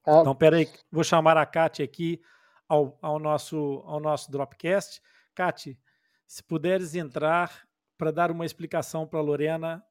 Tá? 0.04 0.22
Então, 0.22 0.36
peraí, 0.36 0.70
vou 0.92 1.04
chamar 1.04 1.38
a 1.38 1.46
Kátia 1.46 1.84
aqui 1.84 2.22
ao, 2.68 2.98
ao, 3.02 3.20
nosso, 3.20 3.84
ao 3.86 4.00
nosso 4.00 4.32
Dropcast. 4.32 5.02
Kátia, 5.36 5.78
se 6.26 6.44
puderes 6.44 6.96
entrar 6.96 7.67
para 7.98 8.12
dar 8.12 8.32
uma 8.32 8.46
explicação 8.46 9.08
para 9.08 9.22
Lorena 9.22 9.84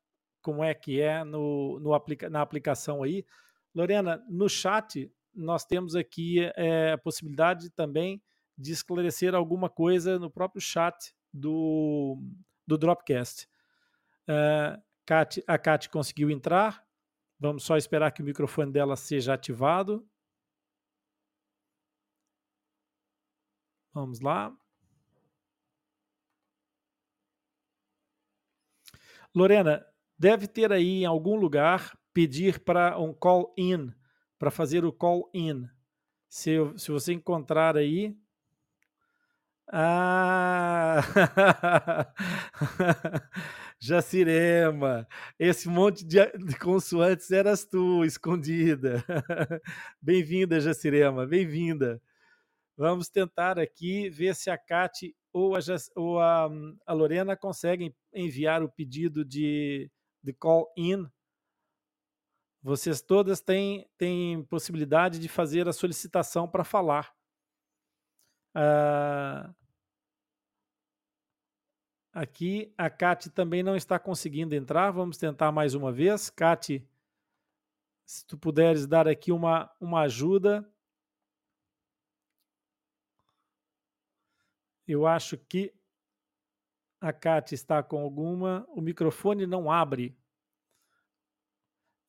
como 0.46 0.62
é 0.62 0.72
que 0.72 1.00
é 1.00 1.24
no, 1.24 1.80
no 1.80 1.92
aplica, 1.92 2.30
na 2.30 2.40
aplicação 2.40 3.02
aí. 3.02 3.26
Lorena, 3.74 4.24
no 4.28 4.48
chat 4.48 5.12
nós 5.34 5.64
temos 5.64 5.96
aqui 5.96 6.38
é, 6.54 6.92
a 6.92 6.98
possibilidade 6.98 7.68
também 7.70 8.22
de 8.56 8.72
esclarecer 8.72 9.34
alguma 9.34 9.68
coisa 9.68 10.18
no 10.18 10.30
próprio 10.30 10.60
chat 10.60 11.12
do, 11.32 12.16
do 12.66 12.78
Dropcast. 12.78 13.48
Uh, 14.28 14.80
Kat, 15.04 15.42
a 15.46 15.58
Kat 15.58 15.90
conseguiu 15.90 16.30
entrar. 16.30 16.84
Vamos 17.38 17.64
só 17.64 17.76
esperar 17.76 18.12
que 18.12 18.22
o 18.22 18.24
microfone 18.24 18.72
dela 18.72 18.96
seja 18.96 19.34
ativado. 19.34 20.08
Vamos 23.92 24.20
lá. 24.20 24.56
Lorena, 29.36 29.84
deve 30.18 30.46
ter 30.46 30.72
aí 30.72 31.02
em 31.02 31.04
algum 31.04 31.36
lugar 31.36 31.94
pedir 32.14 32.58
para 32.58 32.98
um 32.98 33.12
call-in 33.12 33.92
para 34.38 34.50
fazer 34.50 34.82
o 34.82 34.90
call-in. 34.90 35.68
Se, 36.26 36.56
se 36.78 36.90
você 36.90 37.12
encontrar 37.12 37.76
aí. 37.76 38.16
Ah! 39.70 41.02
Jacirema, 43.78 45.06
esse 45.38 45.68
monte 45.68 46.02
de, 46.02 46.18
consoantes 46.58 47.30
eras 47.30 47.66
tu, 47.66 48.06
escondida. 48.06 49.04
bem-vinda, 50.00 50.58
Jacirema, 50.58 51.26
bem-vinda. 51.26 52.00
Vamos 52.76 53.08
tentar 53.08 53.58
aqui 53.58 54.10
ver 54.10 54.34
se 54.34 54.50
a 54.50 54.58
Cate 54.58 55.16
ou 55.32 55.56
a, 55.56 55.60
ou 55.94 56.20
a, 56.20 56.48
a 56.86 56.92
Lorena 56.92 57.36
conseguem 57.36 57.94
enviar 58.12 58.62
o 58.62 58.68
pedido 58.68 59.24
de, 59.24 59.90
de 60.22 60.32
call-in 60.32 61.08
vocês 62.66 63.00
todas 63.00 63.40
têm, 63.40 63.88
têm 63.96 64.42
possibilidade 64.42 65.20
de 65.20 65.28
fazer 65.28 65.68
a 65.68 65.72
solicitação 65.72 66.48
para 66.48 66.64
falar. 66.64 67.14
Ah, 68.52 69.54
aqui 72.12 72.74
a 72.76 72.90
Cate 72.90 73.30
também 73.30 73.62
não 73.62 73.76
está 73.76 74.00
conseguindo 74.00 74.52
entrar. 74.52 74.90
Vamos 74.90 75.16
tentar 75.16 75.52
mais 75.52 75.74
uma 75.74 75.92
vez. 75.92 76.28
Cate, 76.28 76.84
se 78.04 78.26
tu 78.26 78.36
puderes 78.36 78.84
dar 78.84 79.06
aqui 79.06 79.30
uma, 79.30 79.72
uma 79.80 80.00
ajuda. 80.00 80.68
Eu 84.86 85.06
acho 85.06 85.36
que 85.36 85.74
a 87.00 87.12
Cate 87.12 87.54
está 87.54 87.82
com 87.82 87.98
alguma. 87.98 88.66
O 88.70 88.80
microfone 88.80 89.46
não 89.46 89.70
abre. 89.70 90.16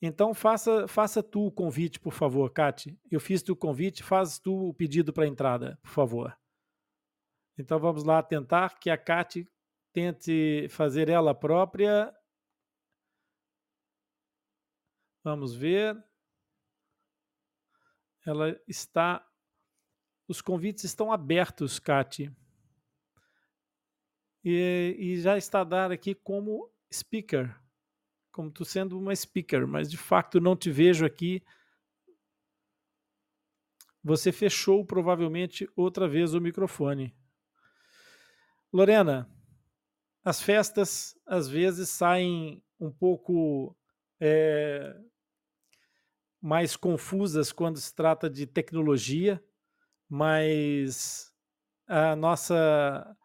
Então 0.02 0.34
faça, 0.34 0.88
faça 0.88 1.24
tu 1.24 1.48
o 1.48 1.52
convite, 1.52 2.00
por 2.00 2.14
favor, 2.14 2.52
Kate. 2.52 3.00
Eu 3.10 3.20
fiz 3.20 3.42
tu 3.42 3.54
o 3.54 3.56
convite, 3.56 4.04
faz 4.04 4.38
tu 4.38 4.70
o 4.70 4.74
pedido 4.74 5.12
para 5.12 5.28
entrada, 5.28 5.78
por 5.82 5.90
favor. 5.90 6.38
Então 7.58 7.80
vamos 7.80 8.04
lá 8.04 8.22
tentar 8.22 8.78
que 8.80 8.92
a 8.92 8.98
Kate 8.98 9.50
tente 9.92 10.68
fazer 10.70 11.10
ela 11.10 11.34
própria. 11.34 12.16
Vamos 15.24 15.56
ver. 15.56 15.98
Ela 18.24 18.60
está. 18.68 19.28
Os 20.28 20.42
convites 20.42 20.84
estão 20.84 21.12
abertos, 21.12 21.80
Kate. 21.80 22.32
E, 24.50 24.96
e 24.98 25.22
já 25.22 25.38
está 25.38 25.64
dado 25.64 25.92
aqui 25.92 26.16
como 26.16 26.72
speaker 26.94 27.54
como 28.38 28.52
tu 28.52 28.64
sendo 28.64 29.00
uma 29.00 29.16
speaker, 29.16 29.68
mas 29.68 29.90
de 29.90 29.98
facto 29.98 30.40
não 30.40 30.56
te 30.56 30.70
vejo 30.70 31.04
aqui. 31.04 31.44
Você 34.04 34.32
fechou 34.32 34.86
provavelmente 34.86 35.68
outra 35.76 36.08
vez 36.08 36.36
o 36.36 36.40
microfone. 36.40 37.18
Lorena, 38.72 39.28
as 40.24 40.40
festas 40.40 41.20
às 41.26 41.50
vezes 41.50 41.90
saem 41.90 42.64
um 42.80 42.92
pouco 42.92 43.76
é, 44.20 44.96
mais 46.40 46.76
confusas 46.76 47.52
quando 47.52 47.80
se 47.80 47.92
trata 47.96 48.30
de 48.30 48.46
tecnologia, 48.46 49.44
mas 50.08 51.34
a 51.88 52.16
nossa 52.16 53.18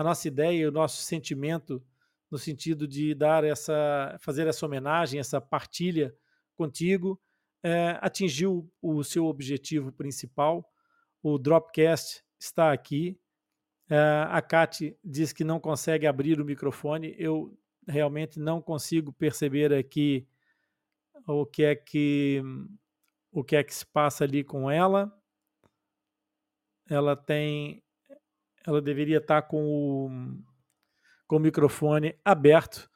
a 0.00 0.02
nossa 0.02 0.28
ideia, 0.28 0.66
o 0.66 0.72
nosso 0.72 1.02
sentimento 1.02 1.84
no 2.30 2.38
sentido 2.38 2.88
de 2.88 3.14
dar 3.14 3.44
essa, 3.44 4.16
fazer 4.18 4.46
essa 4.46 4.64
homenagem, 4.64 5.20
essa 5.20 5.42
partilha 5.42 6.16
contigo, 6.56 7.20
é, 7.62 7.98
atingiu 8.00 8.72
o 8.80 9.04
seu 9.04 9.26
objetivo 9.26 9.92
principal. 9.92 10.66
o 11.22 11.36
Dropcast 11.36 12.24
está 12.38 12.72
aqui. 12.72 13.20
Uh, 13.90 14.24
a 14.30 14.40
Kate 14.40 14.96
diz 15.04 15.34
que 15.34 15.44
não 15.44 15.60
consegue 15.60 16.06
abrir 16.06 16.40
o 16.40 16.46
microfone. 16.46 17.14
Eu 17.18 17.54
realmente 17.86 18.40
não 18.40 18.62
consigo 18.62 19.12
perceber 19.12 19.70
aqui 19.74 20.26
o 21.26 21.44
que 21.44 21.62
é 21.62 21.76
que 21.76 22.42
o 23.30 23.44
que 23.44 23.54
é 23.54 23.62
que 23.62 23.74
se 23.74 23.84
passa 23.84 24.24
ali 24.24 24.42
com 24.42 24.70
ela. 24.70 25.12
Ela 26.88 27.14
tem 27.14 27.82
ela 28.66 28.80
deveria 28.80 29.18
estar 29.18 29.42
com 29.42 29.64
o, 29.64 30.10
com 31.26 31.36
o 31.36 31.40
microfone 31.40 32.14
aberto. 32.24 32.90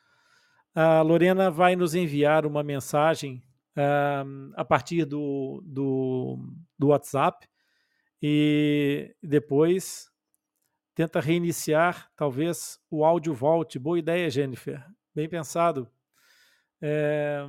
A 0.75 1.03
Lorena 1.03 1.51
vai 1.51 1.77
nos 1.77 1.95
enviar 1.95 2.45
uma 2.47 2.63
mensagem 2.63 3.43
uh, 3.77 4.53
a 4.55 4.65
partir 4.65 5.05
do, 5.05 5.63
do, 5.65 6.39
do 6.79 6.89
WhatsApp 6.89 7.49
e 8.21 9.15
depois 9.23 10.11
tenta 10.95 11.21
reiniciar, 11.21 12.11
talvez 12.17 12.79
o 12.91 13.05
áudio 13.05 13.35
volte. 13.35 13.79
Boa 13.79 13.99
ideia, 13.99 14.31
Jennifer. 14.31 14.85
Bem 15.15 15.29
pensado. 15.29 15.89
É... 16.81 17.45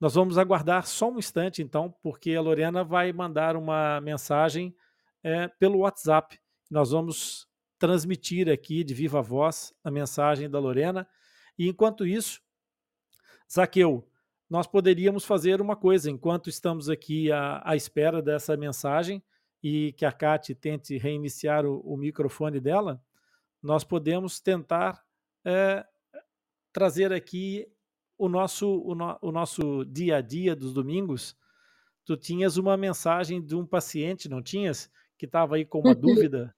Nós 0.00 0.14
vamos 0.14 0.36
aguardar 0.38 0.84
só 0.86 1.10
um 1.10 1.18
instante, 1.18 1.62
então, 1.62 1.94
porque 2.02 2.34
a 2.34 2.40
Lorena 2.40 2.82
vai 2.82 3.12
mandar 3.12 3.56
uma 3.56 4.00
mensagem 4.00 4.74
é, 5.22 5.46
pelo 5.46 5.78
WhatsApp. 5.78 6.40
Nós 6.72 6.90
vamos 6.90 7.46
transmitir 7.78 8.48
aqui 8.48 8.82
de 8.82 8.94
viva 8.94 9.20
voz 9.20 9.74
a 9.84 9.90
mensagem 9.90 10.48
da 10.48 10.58
Lorena. 10.58 11.06
E 11.58 11.68
enquanto 11.68 12.06
isso, 12.06 12.40
Zaqueu, 13.52 14.08
nós 14.48 14.66
poderíamos 14.66 15.22
fazer 15.26 15.60
uma 15.60 15.76
coisa 15.76 16.10
enquanto 16.10 16.48
estamos 16.48 16.88
aqui 16.88 17.30
à, 17.30 17.60
à 17.62 17.76
espera 17.76 18.22
dessa 18.22 18.56
mensagem 18.56 19.22
e 19.62 19.92
que 19.92 20.06
a 20.06 20.10
Kate 20.10 20.54
tente 20.54 20.96
reiniciar 20.96 21.66
o, 21.66 21.80
o 21.80 21.94
microfone 21.94 22.58
dela, 22.58 23.04
nós 23.62 23.84
podemos 23.84 24.40
tentar 24.40 25.04
é, 25.44 25.84
trazer 26.72 27.12
aqui 27.12 27.70
o 28.16 28.30
nosso, 28.30 28.80
o, 28.80 28.94
no, 28.94 29.18
o, 29.20 29.30
nosso 29.30 29.84
dia 29.84 30.16
a 30.16 30.20
dia 30.22 30.56
dos 30.56 30.72
domingos. 30.72 31.36
Tu 32.06 32.16
tinhas 32.16 32.56
uma 32.56 32.78
mensagem 32.78 33.44
de 33.44 33.54
um 33.54 33.66
paciente, 33.66 34.26
não 34.26 34.42
tinhas? 34.42 34.90
Que 35.18 35.26
estava 35.26 35.56
aí 35.56 35.66
com 35.66 35.80
uma 35.80 35.92
dúvida. 35.94 36.54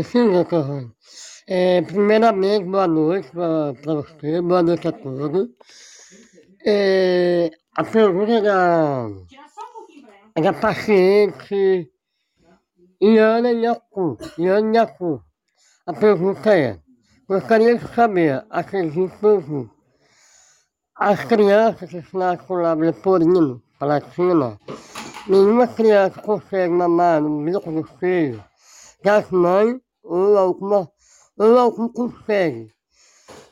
Sim, 0.00 0.32
doutor 0.32 0.90
é, 1.46 1.82
Primeiramente, 1.82 2.64
boa 2.64 2.88
noite 2.88 3.28
para 3.30 3.72
você, 3.72 4.40
boa 4.40 4.62
noite 4.62 4.88
a 4.88 4.92
todos. 4.92 5.50
É, 6.64 7.50
a 7.76 7.84
pergunta 7.84 8.40
da, 8.40 9.06
da 10.40 10.52
paciente 10.54 11.92
Iana 13.02 13.50
Yaku. 13.50 14.16
A 15.86 15.92
pergunta 15.92 16.56
é, 16.56 16.78
gostaria 17.28 17.76
de 17.76 17.86
saber, 17.94 18.46
acredito 18.48 19.70
as 20.96 21.22
crianças 21.26 21.90
que 21.90 22.16
nascem 22.16 22.56
lábio 22.56 22.86
leporino, 22.86 23.62
palatina, 23.78 24.58
nenhuma 25.28 25.68
criança 25.68 26.18
consegue 26.22 26.72
mamar 26.72 27.20
no 27.20 27.44
bico 27.44 27.70
do 27.70 27.86
seio 27.98 28.42
das 29.02 29.30
mães 29.30 29.80
ou 30.02 30.36
alguma, 30.36 30.90
ou 31.36 31.58
algum 31.58 31.88
consegue. 31.88 32.72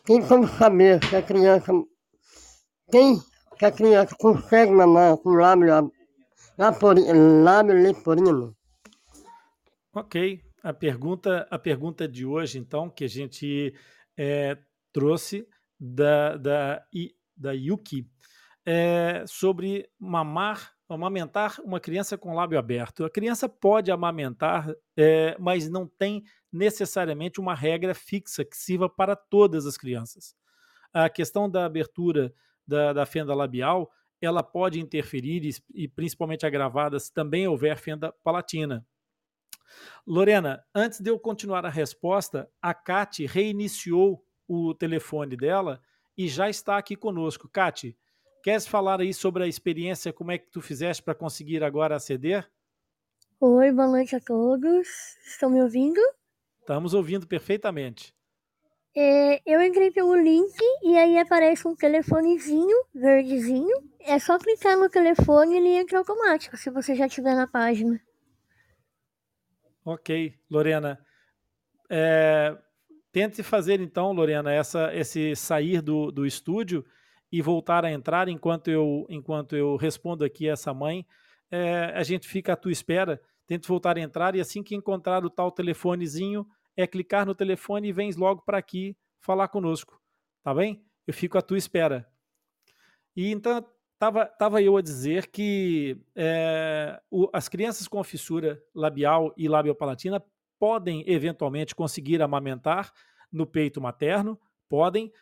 Tem 0.05 0.27
como 0.27 0.49
saber 0.49 1.05
se 1.05 1.17
a 1.17 1.23
criança, 1.23 1.73
tem, 2.91 3.17
se 3.17 3.65
a 3.65 3.71
criança 3.71 4.15
consegue 4.19 4.73
mamar 4.73 5.17
com 5.19 5.31
lábio 7.45 7.75
leporino? 7.75 8.57
Ok. 9.95 10.43
A 10.63 10.75
pergunta, 10.75 11.47
a 11.51 11.59
pergunta 11.59 12.07
de 12.07 12.27
hoje, 12.27 12.59
então, 12.59 12.91
que 12.91 13.05
a 13.05 13.09
gente 13.09 13.75
é, 14.17 14.59
trouxe 14.93 15.49
da, 15.79 16.37
da, 16.37 16.85
da 17.35 17.53
Yuki, 17.53 18.07
é 18.73 19.25
sobre 19.27 19.91
mamar, 19.99 20.73
amamentar 20.89 21.61
uma 21.65 21.81
criança 21.81 22.17
com 22.17 22.37
lábio 22.37 22.57
aberto. 22.57 23.05
A 23.05 23.11
criança 23.11 23.49
pode 23.49 23.91
amamentar, 23.91 24.73
é, 24.97 25.37
mas 25.41 25.69
não 25.69 25.89
tem 25.89 26.23
necessariamente 26.53 27.41
uma 27.41 27.53
regra 27.53 27.95
fixa 27.95 28.45
que 28.45 28.57
sirva 28.57 28.89
para 28.89 29.17
todas 29.17 29.67
as 29.67 29.77
crianças. 29.77 30.37
A 30.93 31.09
questão 31.09 31.51
da 31.51 31.65
abertura 31.65 32.33
da, 32.65 32.93
da 32.93 33.05
fenda 33.05 33.35
labial, 33.35 33.91
ela 34.21 34.43
pode 34.43 34.79
interferir 34.79 35.45
e, 35.45 35.83
e 35.83 35.89
principalmente 35.89 36.47
agravada 36.47 36.97
se 37.01 37.13
também 37.13 37.49
houver 37.49 37.77
fenda 37.77 38.13
palatina. 38.23 38.87
Lorena, 40.07 40.65
antes 40.73 41.01
de 41.01 41.11
eu 41.11 41.19
continuar 41.19 41.67
a 41.67 41.71
resposta, 41.71 42.49
a 42.63 42.73
Kate 42.73 43.27
reiniciou 43.27 44.25
o 44.47 44.75
telefone 44.75 45.37
dela 45.37 45.81
e 46.17 46.29
já 46.29 46.49
está 46.49 46.77
aqui 46.77 46.95
conosco. 46.95 47.49
Kate, 47.49 47.97
queres 48.43 48.67
falar 48.67 49.01
aí 49.01 49.13
sobre 49.13 49.43
a 49.43 49.47
experiência, 49.47 50.13
como 50.13 50.33
é 50.33 50.39
que 50.39 50.51
tu 50.51 50.61
fizeste 50.61 51.03
para 51.03 51.15
conseguir 51.15 51.63
agora 51.63 51.97
aceder? 51.97 52.51
Oi, 53.41 53.73
boa 53.73 53.89
noite 53.89 54.17
a 54.17 54.21
todos. 54.21 54.87
Estão 55.27 55.51
me 55.51 55.63
ouvindo? 55.63 56.01
Estamos 56.61 56.95
ouvindo 56.95 57.27
perfeitamente. 57.27 58.15
É, 58.95 59.41
eu 59.47 59.63
entrei 59.63 59.91
pelo 59.91 60.17
link 60.17 60.55
e 60.83 60.97
aí 60.97 61.17
aparece 61.19 61.67
um 61.67 61.77
telefonezinho 61.77 62.77
verdezinho. 62.95 63.77
É 64.01 64.19
só 64.19 64.39
clicar 64.39 64.77
no 64.77 64.89
telefone 64.89 65.55
e 65.55 65.59
ele 65.59 65.69
entra 65.69 65.99
automático, 65.99 66.57
se 66.57 66.71
você 66.71 66.95
já 66.95 67.07
estiver 67.07 67.35
na 67.35 67.47
página. 67.47 68.01
Ok, 69.85 70.35
Lorena. 70.51 70.99
É, 71.89 72.57
tente 73.13 73.43
fazer 73.43 73.81
então, 73.81 74.13
Lorena, 74.13 74.53
essa, 74.53 74.95
esse 74.95 75.35
sair 75.37 75.81
do, 75.81 76.11
do 76.11 76.27
estúdio 76.27 76.85
e 77.31 77.41
voltar 77.41 77.85
a 77.85 77.91
entrar 77.91 78.29
enquanto 78.29 78.69
eu, 78.69 79.07
enquanto 79.09 79.57
eu 79.57 79.77
respondo 79.77 80.25
aqui 80.25 80.49
essa 80.49 80.75
mãe. 80.75 81.07
É, 81.51 81.93
a 81.95 82.03
gente 82.03 82.29
fica 82.29 82.53
à 82.53 82.57
tua 82.57 82.73
espera. 82.73 83.21
Tente 83.47 83.67
voltar 83.67 83.97
a 83.97 84.01
entrar 84.01 84.35
e 84.35 84.41
assim 84.41 84.63
que 84.63 84.75
encontrar 84.75 85.25
o 85.25 85.31
tal 85.31 85.51
telefonezinho, 85.51 86.47
é 86.77 86.87
clicar 86.87 87.27
no 87.27 87.35
telefone 87.35 87.89
e 87.89 87.93
vens 87.93 88.17
logo 88.17 88.43
para 88.43 88.59
aqui 88.59 88.97
falar 89.21 89.49
conosco. 89.49 90.01
Tá 90.43 90.55
bem? 90.55 90.85
Eu 91.07 91.13
fico 91.13 91.37
à 91.37 91.43
tua 91.43 91.59
espera. 91.59 92.09
E 93.17 93.31
então 93.31 93.65
Estava 94.01 94.25
tava 94.25 94.63
eu 94.63 94.79
a 94.79 94.81
dizer 94.81 95.27
que 95.27 95.95
é, 96.17 96.99
o, 97.11 97.29
as 97.35 97.51
crianças 97.51 97.87
com 97.87 98.03
fissura 98.03 98.59
labial 98.75 99.31
e 99.37 99.47
labiopalatina 99.47 100.25
podem 100.59 101.05
eventualmente 101.07 101.75
conseguir 101.75 102.23
amamentar 102.23 102.91
no 103.31 103.47
peito 103.47 103.79
materno, 103.79 104.41
podem, 104.71 105.13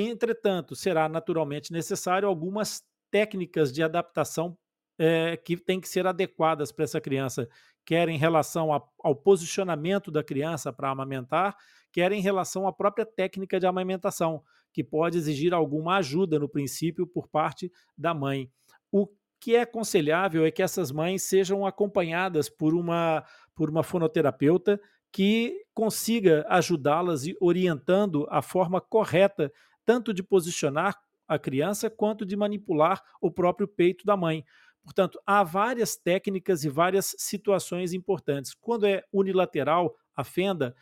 entretanto, 0.00 0.76
será 0.76 1.08
naturalmente 1.08 1.72
necessário 1.72 2.28
algumas 2.28 2.82
técnicas 3.10 3.72
de 3.72 3.82
adaptação 3.82 4.56
é, 4.98 5.36
que 5.36 5.56
têm 5.56 5.80
que 5.80 5.88
ser 5.88 6.06
adequadas 6.06 6.72
para 6.72 6.84
essa 6.84 7.00
criança, 7.00 7.48
quer 7.84 8.08
em 8.08 8.18
relação 8.18 8.72
a, 8.72 8.82
ao 9.02 9.14
posicionamento 9.14 10.10
da 10.10 10.22
criança 10.22 10.72
para 10.72 10.90
amamentar, 10.90 11.56
quer 11.92 12.12
em 12.12 12.20
relação 12.20 12.66
à 12.66 12.72
própria 12.72 13.06
técnica 13.06 13.58
de 13.58 13.66
amamentação 13.66 14.42
que 14.72 14.84
pode 14.84 15.16
exigir 15.16 15.54
alguma 15.54 15.96
ajuda 15.96 16.38
no 16.38 16.48
princípio 16.48 17.06
por 17.06 17.28
parte 17.28 17.72
da 17.96 18.12
mãe. 18.12 18.50
O 18.92 19.08
que 19.40 19.54
é 19.56 19.62
aconselhável 19.62 20.44
é 20.44 20.50
que 20.50 20.62
essas 20.62 20.90
mães 20.90 21.22
sejam 21.22 21.64
acompanhadas 21.64 22.48
por 22.48 22.74
uma, 22.74 23.24
por 23.54 23.70
uma 23.70 23.82
fonoterapeuta 23.82 24.80
que 25.10 25.64
consiga 25.72 26.44
ajudá-las 26.48 27.24
e 27.26 27.36
orientando 27.40 28.26
a 28.28 28.42
forma 28.42 28.80
correta 28.80 29.50
tanto 29.88 30.12
de 30.12 30.22
posicionar 30.22 30.94
a 31.26 31.38
criança 31.38 31.88
quanto 31.88 32.26
de 32.26 32.36
manipular 32.36 33.02
o 33.22 33.30
próprio 33.30 33.66
peito 33.66 34.04
da 34.04 34.18
mãe. 34.18 34.44
Portanto, 34.84 35.18
há 35.24 35.42
várias 35.42 35.96
técnicas 35.96 36.62
e 36.62 36.68
várias 36.68 37.14
situações 37.16 37.94
importantes. 37.94 38.52
Quando 38.52 38.84
é 38.84 39.02
unilateral 39.10 39.96
a 40.14 40.22
fenda, 40.22 40.76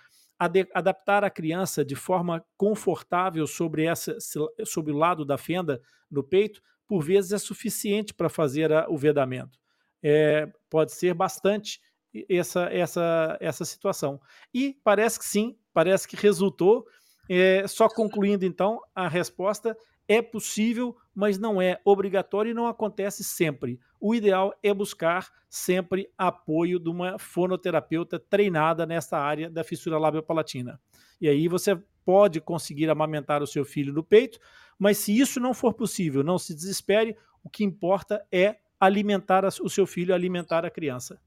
adaptar 0.74 1.22
a 1.22 1.30
criança 1.30 1.84
de 1.84 1.94
forma 1.94 2.44
confortável 2.56 3.46
sobre, 3.46 3.84
essa, 3.84 4.16
sobre 4.64 4.92
o 4.92 4.96
lado 4.96 5.24
da 5.24 5.38
fenda 5.38 5.80
no 6.10 6.24
peito, 6.24 6.60
por 6.84 7.00
vezes 7.00 7.30
é 7.30 7.38
suficiente 7.38 8.12
para 8.12 8.28
fazer 8.28 8.72
a, 8.72 8.90
o 8.90 8.98
vedamento. 8.98 9.56
É, 10.02 10.52
pode 10.68 10.90
ser 10.90 11.14
bastante 11.14 11.80
essa, 12.28 12.64
essa, 12.72 13.38
essa 13.40 13.64
situação. 13.64 14.20
E 14.52 14.76
parece 14.82 15.16
que 15.16 15.24
sim, 15.24 15.56
parece 15.72 16.08
que 16.08 16.16
resultou. 16.16 16.84
É, 17.28 17.66
só 17.66 17.88
concluindo 17.88 18.44
então, 18.44 18.80
a 18.94 19.08
resposta 19.08 19.76
é 20.08 20.22
possível, 20.22 20.96
mas 21.14 21.38
não 21.38 21.60
é 21.60 21.80
obrigatório 21.84 22.50
e 22.50 22.54
não 22.54 22.66
acontece 22.66 23.24
sempre. 23.24 23.80
O 24.00 24.14
ideal 24.14 24.54
é 24.62 24.72
buscar 24.72 25.32
sempre 25.48 26.08
apoio 26.16 26.78
de 26.78 26.88
uma 26.88 27.18
fonoterapeuta 27.18 28.18
treinada 28.18 28.86
nesta 28.86 29.18
área 29.18 29.50
da 29.50 29.64
fissura 29.64 29.98
labiopalatina. 29.98 30.80
E 31.20 31.28
aí 31.28 31.48
você 31.48 31.76
pode 32.04 32.40
conseguir 32.40 32.88
amamentar 32.88 33.42
o 33.42 33.46
seu 33.46 33.64
filho 33.64 33.92
no 33.92 34.04
peito, 34.04 34.38
mas 34.78 34.98
se 34.98 35.18
isso 35.18 35.40
não 35.40 35.52
for 35.52 35.74
possível, 35.74 36.22
não 36.22 36.38
se 36.38 36.54
desespere, 36.54 37.16
o 37.42 37.50
que 37.50 37.64
importa 37.64 38.24
é 38.30 38.56
alimentar 38.78 39.44
o 39.44 39.70
seu 39.70 39.86
filho, 39.86 40.14
alimentar 40.14 40.64
a 40.64 40.70
criança. 40.70 41.20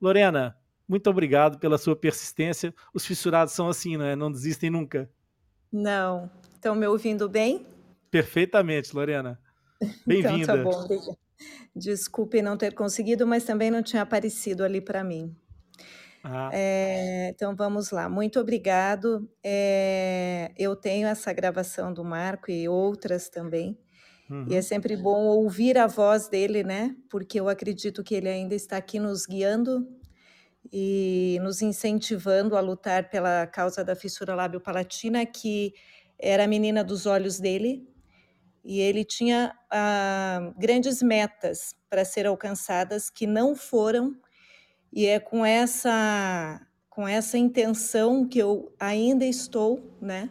Lorena, 0.00 0.56
muito 0.88 1.08
obrigado 1.08 1.58
pela 1.58 1.78
sua 1.78 1.94
persistência. 1.94 2.74
Os 2.92 3.06
fissurados 3.06 3.54
são 3.54 3.68
assim, 3.68 3.96
né? 3.96 4.16
Não 4.16 4.30
desistem 4.30 4.70
nunca. 4.70 5.10
Não. 5.72 6.30
Estão 6.54 6.74
me 6.74 6.86
ouvindo 6.86 7.28
bem? 7.28 7.66
Perfeitamente, 8.10 8.94
Lorena. 8.94 9.38
Bem-vinda. 10.06 10.54
então, 10.54 10.56
tá 10.56 10.96
bom. 10.96 11.16
Desculpe 11.74 12.42
não 12.42 12.56
ter 12.56 12.74
conseguido, 12.74 13.26
mas 13.26 13.44
também 13.44 13.70
não 13.70 13.82
tinha 13.82 14.02
aparecido 14.02 14.64
ali 14.64 14.80
para 14.80 15.04
mim. 15.04 15.34
Ah. 16.24 16.50
É, 16.52 17.30
então 17.30 17.54
vamos 17.54 17.90
lá, 17.90 18.08
muito 18.08 18.40
obrigado. 18.40 19.30
É, 19.44 20.52
eu 20.58 20.74
tenho 20.74 21.06
essa 21.06 21.32
gravação 21.32 21.92
do 21.92 22.04
Marco 22.04 22.50
e 22.50 22.68
outras 22.68 23.28
também. 23.28 23.78
Uhum. 24.28 24.46
E 24.48 24.54
é 24.54 24.56
uhum. 24.56 24.62
sempre 24.62 24.96
bom 24.96 25.24
ouvir 25.26 25.78
a 25.78 25.86
voz 25.86 26.28
dele, 26.28 26.62
né? 26.62 26.94
Porque 27.08 27.40
eu 27.40 27.48
acredito 27.48 28.02
que 28.02 28.14
ele 28.14 28.28
ainda 28.28 28.54
está 28.54 28.76
aqui 28.76 28.98
nos 28.98 29.24
guiando 29.24 29.88
e 30.72 31.38
nos 31.42 31.62
incentivando 31.62 32.56
a 32.56 32.60
lutar 32.60 33.08
pela 33.10 33.46
causa 33.46 33.84
da 33.84 33.94
fissura 33.94 34.34
lábio-palatina, 34.34 35.24
que 35.24 35.72
era 36.18 36.44
a 36.44 36.48
menina 36.48 36.82
dos 36.84 37.06
olhos 37.06 37.38
dele. 37.38 37.88
E 38.64 38.80
ele 38.80 39.04
tinha 39.04 39.54
ah, 39.70 40.52
grandes 40.58 41.02
metas 41.02 41.74
para 41.88 42.04
ser 42.04 42.26
alcançadas 42.26 43.08
que 43.08 43.26
não 43.26 43.56
foram 43.56 44.16
e 44.92 45.06
é 45.06 45.18
com 45.18 45.44
essa 45.44 46.60
com 46.90 47.06
essa 47.06 47.38
intenção 47.38 48.26
que 48.26 48.40
eu 48.40 48.74
ainda 48.80 49.24
estou, 49.24 49.96
né, 50.00 50.28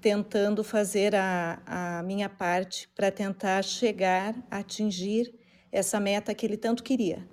tentando 0.00 0.64
fazer 0.64 1.14
a, 1.14 1.60
a 1.66 2.02
minha 2.02 2.30
parte 2.30 2.88
para 2.96 3.10
tentar 3.10 3.62
chegar, 3.62 4.34
atingir 4.50 5.34
essa 5.70 6.00
meta 6.00 6.34
que 6.34 6.46
ele 6.46 6.56
tanto 6.56 6.82
queria, 6.82 7.28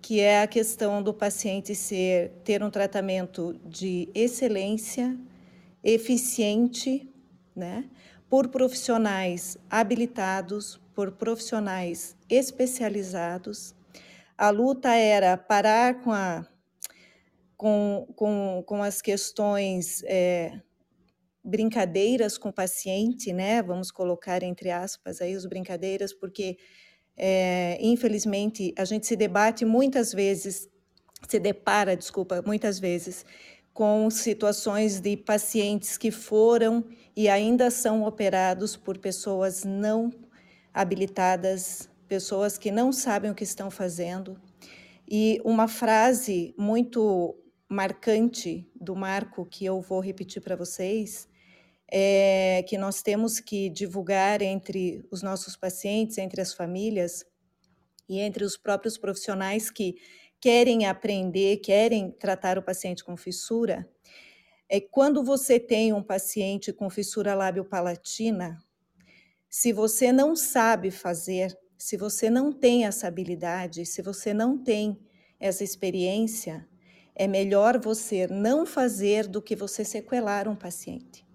que 0.00 0.20
é 0.20 0.42
a 0.42 0.46
questão 0.46 1.02
do 1.02 1.12
paciente 1.12 1.74
ser 1.74 2.30
ter 2.44 2.62
um 2.62 2.70
tratamento 2.70 3.58
de 3.64 4.08
excelência, 4.14 5.16
eficiente, 5.82 7.08
né, 7.54 7.84
por 8.28 8.48
profissionais 8.48 9.56
habilitados, 9.70 10.80
por 10.94 11.12
profissionais 11.12 12.16
especializados 12.28 13.74
a 14.38 14.50
luta 14.50 14.94
era 14.94 15.36
parar 15.36 16.00
com, 16.00 16.12
a, 16.12 16.46
com, 17.56 18.06
com, 18.14 18.62
com 18.64 18.82
as 18.84 19.02
questões 19.02 20.04
é, 20.04 20.60
brincadeiras 21.42 22.38
com 22.38 22.50
o 22.50 22.52
paciente, 22.52 23.32
né? 23.32 23.60
Vamos 23.60 23.90
colocar 23.90 24.44
entre 24.44 24.70
aspas 24.70 25.20
aí 25.20 25.34
os 25.34 25.44
brincadeiras, 25.44 26.12
porque 26.12 26.56
é, 27.18 27.78
infelizmente 27.80 28.72
a 28.78 28.84
gente 28.84 29.06
se 29.06 29.16
debate 29.16 29.64
muitas 29.64 30.12
vezes, 30.12 30.68
se 31.28 31.38
depara, 31.40 31.96
desculpa, 31.96 32.42
muitas 32.46 32.78
vezes 32.78 33.26
com 33.74 34.10
situações 34.10 35.00
de 35.00 35.16
pacientes 35.16 35.96
que 35.96 36.10
foram 36.10 36.84
e 37.16 37.28
ainda 37.28 37.70
são 37.70 38.04
operados 38.04 38.76
por 38.76 38.98
pessoas 38.98 39.64
não 39.64 40.10
habilitadas 40.72 41.88
pessoas 42.08 42.56
que 42.56 42.70
não 42.70 42.90
sabem 42.90 43.30
o 43.30 43.34
que 43.34 43.44
estão 43.44 43.70
fazendo. 43.70 44.40
E 45.06 45.40
uma 45.44 45.68
frase 45.68 46.54
muito 46.56 47.36
marcante 47.68 48.66
do 48.74 48.96
Marco, 48.96 49.44
que 49.44 49.64
eu 49.64 49.80
vou 49.80 50.00
repetir 50.00 50.42
para 50.42 50.56
vocês, 50.56 51.28
é 51.90 52.64
que 52.68 52.76
nós 52.76 53.02
temos 53.02 53.40
que 53.40 53.70
divulgar 53.70 54.42
entre 54.42 55.04
os 55.10 55.22
nossos 55.22 55.56
pacientes, 55.56 56.18
entre 56.18 56.40
as 56.40 56.52
famílias 56.52 57.24
e 58.08 58.20
entre 58.20 58.44
os 58.44 58.56
próprios 58.56 58.98
profissionais 58.98 59.70
que 59.70 59.96
querem 60.40 60.86
aprender, 60.86 61.58
querem 61.58 62.10
tratar 62.10 62.58
o 62.58 62.62
paciente 62.62 63.02
com 63.02 63.16
fissura, 63.16 63.88
é 64.68 64.80
quando 64.80 65.24
você 65.24 65.58
tem 65.58 65.92
um 65.92 66.02
paciente 66.02 66.72
com 66.72 66.90
fissura 66.90 67.34
lábio-palatina, 67.34 68.62
se 69.48 69.72
você 69.72 70.12
não 70.12 70.36
sabe 70.36 70.90
fazer, 70.90 71.58
se 71.76 71.96
você 71.96 72.28
não 72.28 72.52
tem 72.52 72.84
essa 72.84 73.08
habilidade, 73.08 73.86
se 73.86 74.02
você 74.02 74.34
não 74.34 74.58
tem 74.58 74.98
essa 75.40 75.64
experiência, 75.64 76.68
é 77.14 77.26
melhor 77.26 77.80
você 77.80 78.26
não 78.26 78.66
fazer 78.66 79.26
do 79.26 79.40
que 79.40 79.56
você 79.56 79.84
sequelar 79.84 80.46
um 80.46 80.54
paciente. 80.54 81.27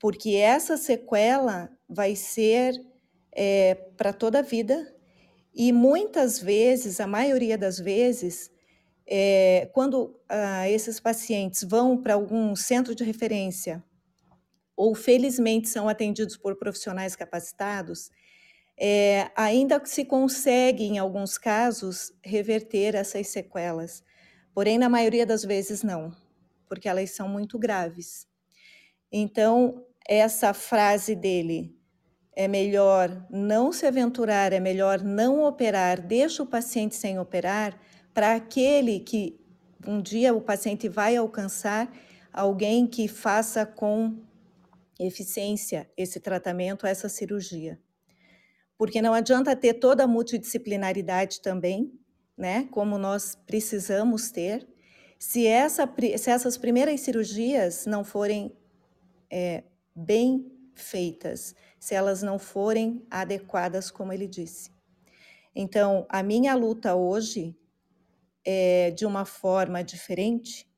Porque 0.00 0.34
essa 0.34 0.76
sequela 0.76 1.70
vai 1.88 2.14
ser 2.14 2.74
é, 3.32 3.74
para 3.96 4.12
toda 4.12 4.40
a 4.40 4.42
vida 4.42 4.94
e 5.54 5.72
muitas 5.72 6.38
vezes, 6.38 7.00
a 7.00 7.06
maioria 7.06 7.56
das 7.56 7.78
vezes, 7.78 8.50
é, 9.06 9.70
quando 9.72 10.20
ah, 10.28 10.68
esses 10.68 11.00
pacientes 11.00 11.62
vão 11.62 11.96
para 11.96 12.12
algum 12.12 12.54
centro 12.54 12.94
de 12.94 13.02
referência 13.02 13.82
ou 14.76 14.94
felizmente 14.94 15.70
são 15.70 15.88
atendidos 15.88 16.36
por 16.36 16.56
profissionais 16.56 17.16
capacitados, 17.16 18.10
é, 18.78 19.30
ainda 19.34 19.82
se 19.86 20.04
consegue, 20.04 20.84
em 20.84 20.98
alguns 20.98 21.38
casos, 21.38 22.12
reverter 22.22 22.94
essas 22.94 23.28
sequelas, 23.28 24.04
porém, 24.52 24.76
na 24.76 24.90
maioria 24.90 25.24
das 25.24 25.42
vezes, 25.42 25.82
não, 25.82 26.14
porque 26.68 26.86
elas 26.86 27.12
são 27.12 27.26
muito 27.26 27.58
graves. 27.58 28.26
Então, 29.10 29.85
essa 30.08 30.54
frase 30.54 31.14
dele, 31.14 31.76
é 32.34 32.46
melhor 32.46 33.26
não 33.30 33.72
se 33.72 33.86
aventurar, 33.86 34.52
é 34.52 34.60
melhor 34.60 35.02
não 35.02 35.42
operar, 35.44 36.00
deixa 36.00 36.42
o 36.42 36.46
paciente 36.46 36.94
sem 36.94 37.18
operar, 37.18 37.78
para 38.12 38.34
aquele 38.34 39.00
que 39.00 39.40
um 39.86 40.00
dia 40.00 40.34
o 40.34 40.40
paciente 40.40 40.88
vai 40.88 41.16
alcançar 41.16 41.90
alguém 42.32 42.86
que 42.86 43.08
faça 43.08 43.64
com 43.64 44.18
eficiência 44.98 45.90
esse 45.96 46.20
tratamento, 46.20 46.86
essa 46.86 47.08
cirurgia. 47.08 47.78
Porque 48.78 49.00
não 49.00 49.14
adianta 49.14 49.56
ter 49.56 49.74
toda 49.74 50.04
a 50.04 50.06
multidisciplinaridade 50.06 51.40
também, 51.40 51.92
né, 52.36 52.68
como 52.70 52.98
nós 52.98 53.34
precisamos 53.46 54.30
ter, 54.30 54.66
se, 55.18 55.46
essa, 55.46 55.90
se 56.18 56.30
essas 56.30 56.58
primeiras 56.58 57.00
cirurgias 57.00 57.86
não 57.86 58.04
forem 58.04 58.54
é, 59.30 59.64
bem 59.96 60.52
feitas, 60.74 61.54
se 61.80 61.94
elas 61.94 62.22
não 62.22 62.38
forem 62.38 63.04
adequadas, 63.10 63.90
como 63.90 64.12
ele 64.12 64.26
disse. 64.28 64.70
Então, 65.54 66.04
a 66.10 66.22
minha 66.22 66.54
luta 66.54 66.94
hoje 66.94 67.56
é 68.44 68.90
de 68.90 69.06
uma 69.06 69.24
forma 69.24 69.82
diferente, 69.82 70.68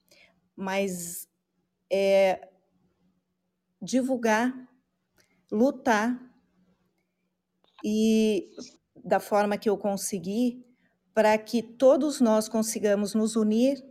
mas 0.54 1.28
é 1.90 2.48
divulgar, 3.82 4.54
lutar 5.50 6.18
e 7.84 8.50
da 9.04 9.18
forma 9.18 9.58
que 9.58 9.68
eu 9.68 9.76
consegui, 9.76 10.64
para 11.12 11.36
que 11.36 11.62
todos 11.62 12.20
nós 12.20 12.48
consigamos 12.48 13.14
nos 13.14 13.34
unir 13.34 13.84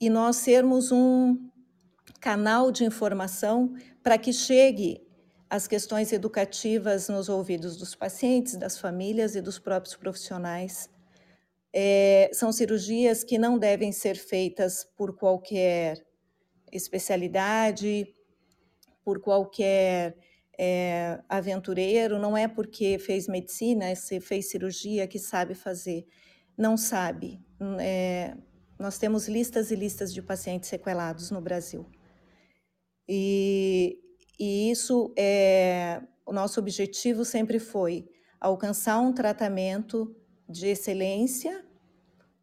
e 0.00 0.08
nós 0.08 0.36
sermos 0.36 0.92
um 0.92 1.50
canal 2.20 2.70
de 2.70 2.84
informação 2.84 3.74
para 4.06 4.18
que 4.18 4.32
chegue 4.32 5.04
as 5.50 5.66
questões 5.66 6.12
educativas 6.12 7.08
nos 7.08 7.28
ouvidos 7.28 7.76
dos 7.76 7.96
pacientes, 7.96 8.54
das 8.54 8.78
famílias 8.78 9.34
e 9.34 9.40
dos 9.40 9.58
próprios 9.58 9.96
profissionais. 9.96 10.88
É, 11.72 12.30
são 12.32 12.52
cirurgias 12.52 13.24
que 13.24 13.36
não 13.36 13.58
devem 13.58 13.90
ser 13.90 14.14
feitas 14.14 14.84
por 14.96 15.16
qualquer 15.16 16.06
especialidade, 16.70 18.14
por 19.04 19.20
qualquer 19.20 20.16
é, 20.56 21.20
aventureiro, 21.28 22.16
não 22.16 22.36
é 22.36 22.46
porque 22.46 23.00
fez 23.00 23.26
medicina, 23.26 23.92
se 23.96 24.20
fez 24.20 24.48
cirurgia 24.48 25.08
que 25.08 25.18
sabe 25.18 25.52
fazer. 25.52 26.06
Não 26.56 26.76
sabe. 26.76 27.40
É, 27.80 28.36
nós 28.78 28.98
temos 28.98 29.26
listas 29.26 29.72
e 29.72 29.74
listas 29.74 30.14
de 30.14 30.22
pacientes 30.22 30.68
sequelados 30.68 31.32
no 31.32 31.40
Brasil. 31.40 31.90
E, 33.08 34.00
e 34.38 34.70
isso 34.70 35.12
é. 35.16 36.02
O 36.24 36.32
nosso 36.32 36.58
objetivo 36.58 37.24
sempre 37.24 37.58
foi 37.58 38.08
alcançar 38.40 38.98
um 39.00 39.12
tratamento 39.12 40.14
de 40.48 40.66
excelência, 40.66 41.64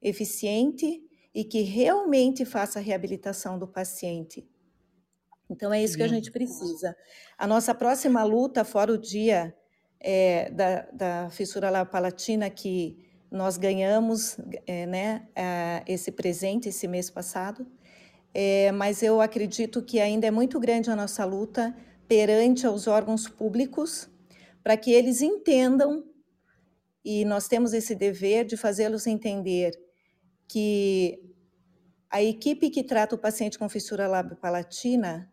eficiente 0.01 1.01
e 1.35 1.43
que 1.43 1.61
realmente 1.61 2.45
faça 2.45 2.79
a 2.79 2.81
reabilitação 2.81 3.59
do 3.59 3.67
paciente 3.67 4.47
então 5.49 5.73
é 5.73 5.83
isso 5.83 5.95
que 5.95 6.03
a 6.03 6.07
gente 6.07 6.31
precisa. 6.31 6.95
A 7.37 7.45
nossa 7.45 7.75
próxima 7.75 8.23
luta, 8.23 8.63
fora 8.63 8.91
o 8.91 8.97
dia 8.97 9.55
é, 9.99 10.49
da, 10.49 10.81
da 10.91 11.29
fissura 11.29 11.85
palatina 11.85 12.49
que 12.49 12.97
nós 13.29 13.57
ganhamos, 13.57 14.37
é, 14.65 14.85
né, 14.85 15.27
esse 15.87 16.11
presente 16.11 16.69
esse 16.69 16.87
mês 16.87 17.09
passado, 17.09 17.65
é, 18.33 18.71
mas 18.71 19.03
eu 19.03 19.21
acredito 19.21 19.81
que 19.81 19.99
ainda 19.99 20.25
é 20.27 20.31
muito 20.31 20.59
grande 20.59 20.89
a 20.89 20.95
nossa 20.95 21.23
luta 21.23 21.75
perante 22.07 22.67
os 22.67 22.87
órgãos 22.87 23.27
públicos 23.27 24.09
para 24.63 24.75
que 24.77 24.91
eles 24.91 25.21
entendam 25.21 26.03
e 27.03 27.25
nós 27.25 27.47
temos 27.47 27.73
esse 27.73 27.93
dever 27.93 28.45
de 28.45 28.55
fazê-los 28.55 29.05
entender 29.05 29.71
que 30.47 31.19
a 32.09 32.23
equipe 32.23 32.69
que 32.69 32.83
trata 32.83 33.15
o 33.15 33.17
paciente 33.17 33.59
com 33.59 33.67
fissura 33.67 34.07
lábio-palatina 34.07 35.29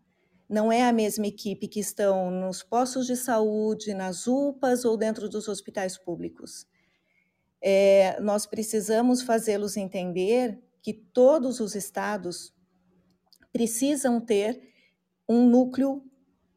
não 0.49 0.73
é 0.73 0.83
a 0.83 0.93
mesma 0.93 1.27
equipe 1.29 1.69
que 1.69 1.79
estão 1.79 2.29
nos 2.31 2.63
postos 2.63 3.07
de 3.07 3.17
saúde, 3.17 3.95
nas 3.95 4.27
UPAs 4.27 4.85
ou 4.85 4.97
dentro 4.97 5.29
dos 5.29 5.47
hospitais 5.47 5.97
públicos. 5.97 6.67
É, 7.63 8.19
nós 8.21 8.47
precisamos 8.47 9.23
fazê-los 9.23 9.77
entender 9.77 10.59
que 10.83 10.93
todos 10.93 11.61
os 11.61 11.77
estados 11.77 12.53
precisam 13.53 14.21
ter 14.21 14.61
um 15.29 15.49
núcleo, 15.49 16.03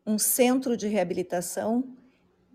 um 0.06 0.17
centro 0.17 0.75
de 0.75 0.88
reabilitação, 0.88 1.95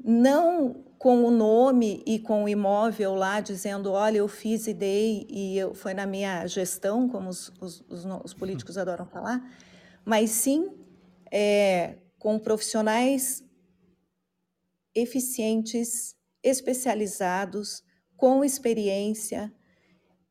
não 0.02 0.84
com 0.98 1.24
o 1.24 1.30
nome 1.30 2.02
e 2.04 2.18
com 2.18 2.44
o 2.44 2.48
imóvel 2.48 3.14
lá 3.14 3.40
dizendo, 3.40 3.92
olha, 3.92 4.18
eu 4.18 4.28
fiz 4.28 4.66
e 4.66 4.74
dei 4.74 5.26
e 5.30 5.56
eu, 5.56 5.74
foi 5.74 5.94
na 5.94 6.06
minha 6.06 6.46
gestão, 6.46 7.08
como 7.08 7.28
os, 7.28 7.52
os, 7.60 7.80
os, 7.88 8.04
os 8.24 8.34
políticos 8.34 8.76
adoram 8.76 9.06
falar, 9.06 9.40
mas 10.04 10.30
sim 10.30 10.70
é, 11.30 11.98
com 12.18 12.38
profissionais 12.38 13.44
eficientes, 14.94 16.16
especializados, 16.42 17.82
com 18.16 18.44
experiência, 18.44 19.52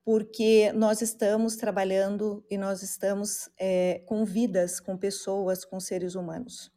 porque 0.08 0.72
nós 0.72 1.02
estamos 1.02 1.58
trabalhando 1.58 2.42
e 2.50 2.58
nós 2.58 2.82
estamos 2.82 3.50
é, 3.60 4.02
com 4.06 4.24
vidas, 4.24 4.80
com 4.80 4.96
pessoas, 4.96 5.66
com 5.66 5.82
seres 5.82 6.16
humanos. 6.16 6.72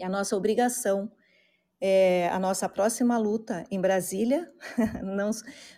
E 0.00 0.02
a 0.02 0.08
nossa 0.08 0.34
obrigação 0.34 1.12
é, 1.78 2.30
a 2.32 2.38
nossa 2.38 2.70
próxima 2.70 3.18
luta 3.18 3.66
em 3.70 3.78
Brasília. 3.78 4.50
Não 5.04 5.30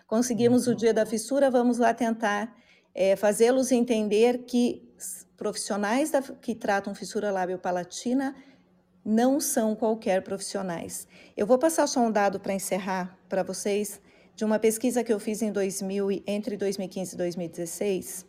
conseguimos 0.07 0.65
o 0.65 0.69
uhum. 0.69 0.77
dia 0.77 0.93
da 0.93 1.05
fissura, 1.05 1.51
vamos 1.51 1.77
lá 1.77 1.93
tentar 1.93 2.55
é, 2.93 3.17
fazê-los 3.17 3.73
entender 3.73 4.45
que 4.45 4.95
profissionais 5.35 6.11
da, 6.11 6.21
que 6.21 6.55
tratam 6.55 6.95
fissura 6.95 7.31
lábio-palatina 7.31 8.33
não 9.03 9.41
são 9.41 9.75
qualquer 9.75 10.23
profissionais. 10.23 11.05
Eu 11.35 11.45
vou 11.45 11.59
passar 11.59 11.85
só 11.85 11.99
um 11.99 12.09
dado 12.09 12.39
para 12.39 12.53
encerrar 12.53 13.19
para 13.27 13.43
vocês 13.43 13.99
de 14.35 14.43
uma 14.43 14.59
pesquisa 14.59 15.03
que 15.03 15.13
eu 15.13 15.19
fiz 15.19 15.41
em 15.41 15.51
2000, 15.51 16.23
entre 16.27 16.57
2015 16.57 17.13
e 17.13 17.17
2016, 17.17 18.25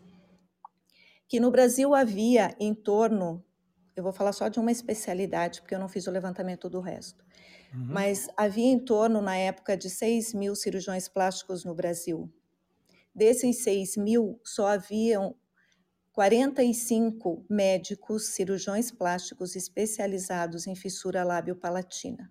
que 1.29 1.41
no 1.41 1.51
Brasil 1.51 1.95
havia 1.95 2.55
em 2.61 2.73
torno, 2.73 3.45
eu 3.95 4.03
vou 4.03 4.13
falar 4.13 4.33
só 4.33 4.49
de 4.49 4.61
uma 4.61 4.71
especialidade, 4.71 5.61
porque 5.61 5.75
eu 5.75 5.81
não 5.81 5.89
fiz 5.89 6.07
o 6.07 6.11
levantamento 6.11 6.71
do 6.71 6.81
resto, 6.81 7.27
Uhum. 7.77 7.87
Mas 7.89 8.29
havia 8.37 8.67
em 8.67 8.79
torno, 8.79 9.21
na 9.21 9.37
época, 9.37 9.77
de 9.77 9.91
6 9.91 10.33
mil 10.33 10.55
cirurgiões 10.55 11.09
plásticos 11.09 11.65
no 11.65 11.75
Brasil. 11.75 12.33
Desses 13.15 13.63
6 13.63 13.97
mil, 13.97 14.41
só 14.45 14.69
haviam 14.69 15.37
45 16.13 17.45
médicos 17.49 18.29
cirurgiões 18.29 18.91
plásticos 18.91 19.55
especializados 19.55 20.67
em 20.67 20.75
fissura 20.75 21.25
lábio-palatina. 21.25 22.31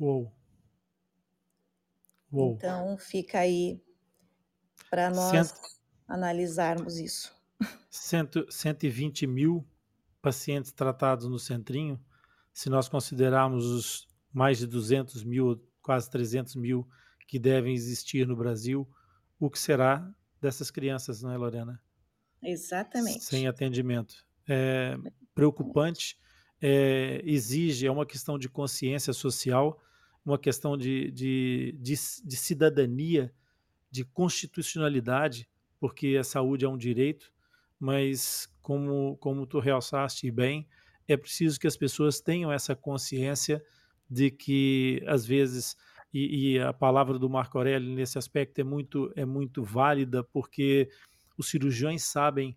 Uou. 0.00 0.32
Uou. 2.30 2.54
Então, 2.54 2.96
fica 2.98 3.40
aí 3.40 3.80
para 4.90 5.10
nós 5.10 5.48
Cento... 5.48 5.60
analisarmos 6.06 6.98
isso. 6.98 7.34
Cento, 7.90 8.46
120 8.50 9.26
mil 9.26 9.66
pacientes 10.20 10.72
tratados 10.72 11.28
no 11.28 11.38
centrinho, 11.38 12.00
se 12.52 12.68
nós 12.68 12.88
considerarmos 12.88 13.64
os 13.66 14.08
mais 14.32 14.58
de 14.58 14.66
200 14.66 15.24
mil, 15.24 15.64
quase 15.80 16.10
300 16.10 16.56
mil 16.56 16.88
que 17.26 17.38
devem 17.38 17.74
existir 17.74 18.26
no 18.26 18.36
Brasil, 18.36 18.88
o 19.38 19.48
que 19.50 19.58
será 19.58 20.12
dessas 20.40 20.70
crianças, 20.70 21.22
não 21.22 21.30
é, 21.30 21.36
Lorena? 21.36 21.80
Exatamente. 22.42 23.24
Sem 23.24 23.46
atendimento. 23.46 24.26
É 24.46 24.96
preocupante, 25.38 26.18
é, 26.60 27.22
exige, 27.24 27.86
é 27.86 27.90
uma 27.92 28.04
questão 28.04 28.36
de 28.36 28.48
consciência 28.48 29.12
social, 29.12 29.80
uma 30.28 30.38
questão 30.38 30.76
de, 30.76 31.10
de, 31.10 31.74
de, 31.80 31.94
de 32.24 32.36
cidadania, 32.36 33.32
de 33.90 34.04
constitucionalidade, 34.04 35.48
porque 35.80 36.16
a 36.20 36.24
saúde 36.24 36.64
é 36.64 36.68
um 36.68 36.76
direito, 36.76 37.32
mas 37.80 38.46
como, 38.60 39.16
como 39.18 39.46
tu 39.46 39.58
realçaste 39.58 40.30
bem, 40.30 40.68
é 41.06 41.16
preciso 41.16 41.58
que 41.58 41.66
as 41.66 41.76
pessoas 41.76 42.20
tenham 42.20 42.52
essa 42.52 42.76
consciência 42.76 43.64
de 44.10 44.30
que 44.30 45.02
às 45.06 45.24
vezes 45.24 45.76
e, 46.12 46.54
e, 46.54 46.60
a 46.60 46.72
palavra 46.72 47.18
do 47.18 47.28
Marco 47.28 47.58
Aurélio 47.58 47.94
nesse 47.94 48.16
aspecto 48.16 48.58
é 48.58 48.64
muito 48.64 49.12
é 49.14 49.26
muito 49.26 49.62
válida 49.62 50.24
porque 50.24 50.88
os 51.36 51.50
cirurgiões 51.50 52.02
sabem 52.02 52.56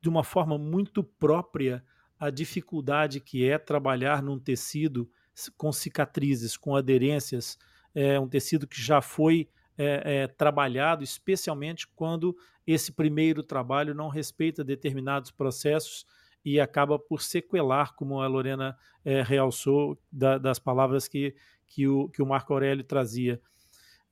de 0.00 0.08
uma 0.08 0.24
forma 0.24 0.58
muito 0.58 1.02
própria 1.02 1.84
a 2.18 2.30
dificuldade 2.30 3.20
que 3.20 3.48
é 3.48 3.58
trabalhar 3.58 4.22
num 4.22 4.38
tecido 4.38 5.08
com 5.56 5.72
cicatrizes, 5.72 6.56
com 6.56 6.74
aderências, 6.74 7.58
é 7.94 8.18
um 8.18 8.28
tecido 8.28 8.66
que 8.66 8.80
já 8.80 9.00
foi 9.00 9.48
é, 9.76 10.22
é, 10.22 10.26
trabalhado, 10.26 11.04
especialmente 11.04 11.86
quando 11.86 12.36
esse 12.66 12.92
primeiro 12.92 13.42
trabalho 13.42 13.94
não 13.94 14.08
respeita 14.08 14.64
determinados 14.64 15.30
processos 15.30 16.04
e 16.44 16.60
acaba 16.60 16.98
por 16.98 17.22
sequelar, 17.22 17.94
como 17.94 18.20
a 18.20 18.26
Lorena 18.26 18.76
é, 19.04 19.22
realçou 19.22 19.98
da, 20.10 20.38
das 20.38 20.58
palavras 20.58 21.06
que, 21.08 21.34
que, 21.66 21.86
o, 21.86 22.08
que 22.08 22.22
o 22.22 22.26
Marco 22.26 22.52
Aurélio 22.52 22.84
trazia. 22.84 23.40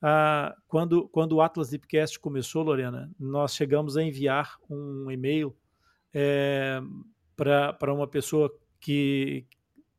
Ah, 0.01 0.55
quando, 0.67 1.07
quando 1.09 1.33
o 1.33 1.41
Atlas 1.41 1.69
Deepcast 1.69 2.19
começou, 2.19 2.63
Lorena, 2.63 3.11
nós 3.19 3.55
chegamos 3.55 3.97
a 3.97 4.03
enviar 4.03 4.57
um 4.69 5.09
e-mail 5.09 5.55
é, 6.13 6.79
para 7.35 7.93
uma 7.93 8.07
pessoa 8.07 8.53
que 8.79 9.45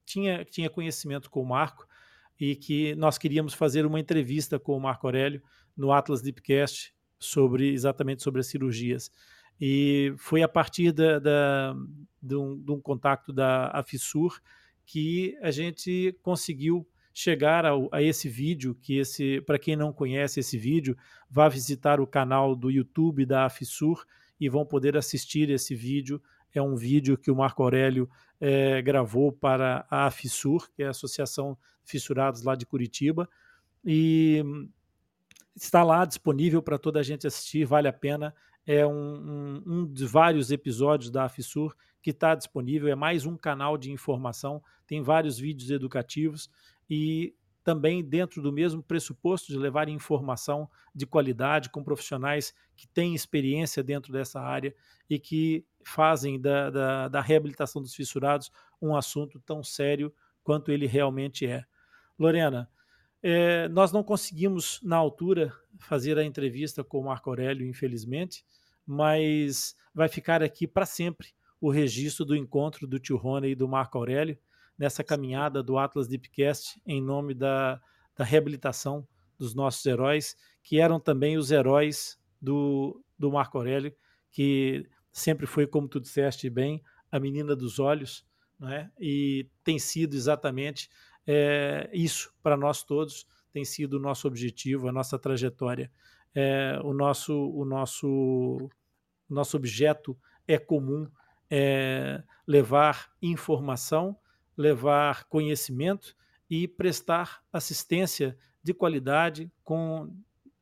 tinha, 0.09 0.45
tinha 0.45 0.71
conhecimento 0.71 1.31
com 1.31 1.43
o 1.43 1.47
Marco 1.47 1.87
e 2.41 2.57
que 2.57 2.95
nós 2.95 3.19
queríamos 3.19 3.53
fazer 3.53 3.85
uma 3.85 4.01
entrevista 4.01 4.59
com 4.59 4.77
o 4.77 4.81
Marco 4.81 5.07
Aurélio 5.07 5.43
no 5.77 5.93
Atlas 5.93 6.23
Deepcast 6.23 6.95
sobre 7.19 7.73
exatamente 7.73 8.23
sobre 8.23 8.41
as 8.41 8.47
cirurgias. 8.47 9.13
E 9.61 10.15
foi 10.17 10.43
a 10.43 10.49
partir 10.49 10.93
da, 10.93 11.19
da, 11.19 11.75
de, 12.23 12.37
um, 12.37 12.59
de 12.59 12.71
um 12.71 12.81
contato 12.81 13.33
da 13.33 13.69
Afissur 13.73 14.41
que 14.87 15.37
a 15.43 15.51
gente 15.51 16.17
conseguiu 16.23 16.89
chegar 17.13 17.67
ao, 17.67 17.89
a 17.93 18.01
esse 18.01 18.29
vídeo, 18.29 18.77
que 18.81 18.99
esse, 18.99 19.41
para 19.41 19.59
quem 19.59 19.75
não 19.75 19.93
conhece 19.93 20.39
esse 20.39 20.57
vídeo, 20.57 20.97
vá 21.29 21.49
visitar 21.49 22.01
o 22.01 22.07
canal 22.07 22.55
do 22.55 22.71
YouTube 22.71 23.27
da 23.27 23.45
Afissur 23.45 24.05
e 24.41 24.49
vão 24.49 24.65
poder 24.65 24.97
assistir 24.97 25.51
esse 25.51 25.75
vídeo. 25.75 26.23
É 26.55 26.63
um 26.63 26.77
vídeo 26.77 27.19
que 27.19 27.31
o 27.31 27.37
Marco 27.37 27.63
Aurélio 27.63 28.09
é, 28.41 28.81
gravou 28.83 29.33
para 29.33 29.87
a 29.91 30.07
Afissur, 30.07 30.71
que 30.73 30.83
é 30.83 30.87
a 30.87 30.91
Associação 30.91 31.57
Fissurados 31.85 32.43
lá 32.43 32.55
de 32.55 32.67
Curitiba, 32.67 33.29
e 33.85 34.45
está 35.57 35.83
lá 35.83 36.05
disponível 36.05 36.63
para 36.63 36.79
toda 36.79 37.01
a 37.01 37.03
gente 37.03 37.27
assistir, 37.27 37.65
vale 37.65 37.89
a 37.89 37.93
pena. 37.93 38.35
É 38.67 38.87
um, 38.87 38.93
um, 38.93 39.63
um 39.67 39.87
de 39.87 40.07
vários 40.07 40.51
episódios 40.51 41.11
da 41.11 41.25
Afissur 41.25 41.75
que 42.03 42.11
está 42.11 42.35
disponível, 42.35 42.89
é 42.89 42.95
mais 42.95 43.27
um 43.27 43.37
canal 43.37 43.77
de 43.77 43.91
informação, 43.91 44.63
tem 44.87 45.03
vários 45.03 45.39
vídeos 45.39 45.71
educativos 45.71 46.51
e 46.89 47.35
também 47.69 48.03
dentro 48.03 48.41
do 48.41 48.51
mesmo 48.51 48.83
pressuposto 48.83 49.53
de 49.53 49.59
levar 49.59 49.91
informação 49.91 50.71
de 50.95 51.05
qualidade 51.05 51.69
com 51.69 51.85
profissionais 51.85 52.55
que 52.75 52.89
têm 52.89 53.15
experiência 53.15 53.83
dentro 53.83 54.11
dessa 54.11 54.41
área 54.41 54.75
e 55.11 55.19
que 55.19 55.67
fazem 55.85 56.41
da, 56.41 56.71
da, 56.71 57.09
da 57.09 57.21
reabilitação 57.21 57.83
dos 57.83 57.95
fissurados 57.95 58.51
um 58.81 58.97
assunto 58.97 59.39
tão 59.41 59.63
sério 59.63 60.11
quanto 60.43 60.73
ele 60.73 60.87
realmente 60.87 61.45
é. 61.45 61.63
Lorena, 62.19 62.71
é, 63.23 63.69
nós 63.69 63.93
não 63.93 64.03
conseguimos, 64.03 64.81
na 64.83 64.97
altura, 64.97 65.53
fazer 65.79 66.17
a 66.17 66.25
entrevista 66.25 66.83
com 66.83 67.01
o 67.01 67.05
Marco 67.05 67.29
Aurélio, 67.29 67.69
infelizmente, 67.69 68.47
mas 68.87 69.77
vai 69.95 70.09
ficar 70.09 70.43
aqui 70.43 70.67
para 70.67 70.87
sempre 70.87 71.35
o 71.61 71.71
registro 71.71 72.25
do 72.25 72.35
encontro 72.35 72.87
do 72.87 72.99
tio 72.99 73.19
Rony 73.19 73.51
e 73.51 73.55
do 73.55 73.69
Marco 73.69 73.99
Aurélio 73.99 74.39
nessa 74.79 75.03
caminhada 75.03 75.63
do 75.63 75.77
Atlas 75.77 76.07
Deepcast 76.07 76.81
em 76.87 77.03
nome 77.03 77.35
da, 77.35 77.81
da 78.17 78.25
reabilitação 78.25 79.07
dos 79.39 79.55
nossos 79.55 79.85
heróis, 79.85 80.37
que 80.63 80.81
eram 80.81 81.01
também 81.01 81.37
os 81.37 81.51
heróis 81.51 82.19
do, 82.41 83.03
do 83.19 83.31
Marco 83.31 83.59
Aurélio, 83.59 83.95
que 84.31 84.89
sempre 85.11 85.47
foi, 85.47 85.67
como 85.67 85.89
tu 85.89 86.01
disseste 86.01 86.49
bem, 86.49 86.83
a 87.11 87.19
menina 87.19 87.57
dos 87.57 87.79
olhos, 87.79 88.27
é? 88.63 88.89
e 88.99 89.49
tem 89.65 89.79
sido 89.79 90.15
exatamente 90.15 90.89
é, 91.27 91.89
isso 91.93 92.33
para 92.43 92.57
nós 92.57 92.83
todos, 92.83 93.27
tem 93.53 93.65
sido 93.65 93.95
o 93.95 94.01
nosso 94.01 94.27
objetivo, 94.27 94.89
a 94.89 94.93
nossa 94.93 95.19
trajetória. 95.19 95.91
É, 96.35 96.79
o 96.85 96.93
nosso 96.93 97.35
o 97.35 97.65
nosso 97.65 98.71
nosso 99.29 99.57
objeto 99.57 100.17
é 100.47 100.59
comum, 100.59 101.11
é 101.51 102.23
levar 102.47 103.11
informação, 103.21 104.17
levar 104.59 105.25
conhecimento 105.25 106.17
e 106.51 106.67
prestar 106.67 107.41
assistência 107.53 108.37
de 108.63 108.75
qualidade 108.75 109.51
com 109.63 110.13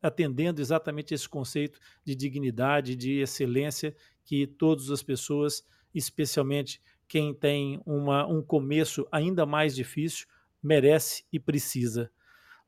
atendendo 0.02 0.60
exatamente 0.60 1.14
esse 1.14 1.26
conceito 1.26 1.80
de 2.04 2.14
dignidade, 2.14 2.94
de 2.94 3.20
excelência 3.20 3.96
que 4.22 4.46
todas 4.46 4.90
as 4.90 5.02
pessoas, 5.02 5.64
especialmente 5.94 6.80
quem 7.08 7.32
tem 7.32 7.80
uma, 7.86 8.26
um 8.26 8.42
começo 8.42 9.06
ainda 9.10 9.46
mais 9.46 9.74
difícil, 9.74 10.26
merece 10.62 11.24
e 11.32 11.40
precisa. 11.40 12.10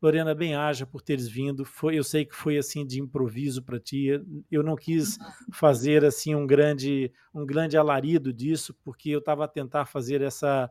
Lorena, 0.01 0.35
bem 0.35 0.55
haja 0.55 0.87
por 0.87 1.03
teres 1.03 1.29
vindo. 1.29 1.65
Foi, 1.65 1.99
eu 1.99 2.05
sei 2.05 2.25
que 2.25 2.35
foi 2.35 2.57
assim 2.57 2.87
de 2.87 3.01
improviso 3.01 3.63
para 3.63 3.81
ti. 3.81 4.09
Eu 4.51 4.63
não 4.63 4.77
quis 4.77 5.19
fazer 5.53 6.05
assim 6.05 6.37
um 6.37 6.47
grande 6.47 7.13
um 7.35 7.45
grande 7.45 7.77
alarido 7.77 8.33
disso, 8.33 8.73
porque 8.85 9.11
eu 9.11 9.19
estava 9.19 9.45
a 9.45 9.49
tentar 9.49 9.87
fazer 9.87 10.23
essa 10.23 10.71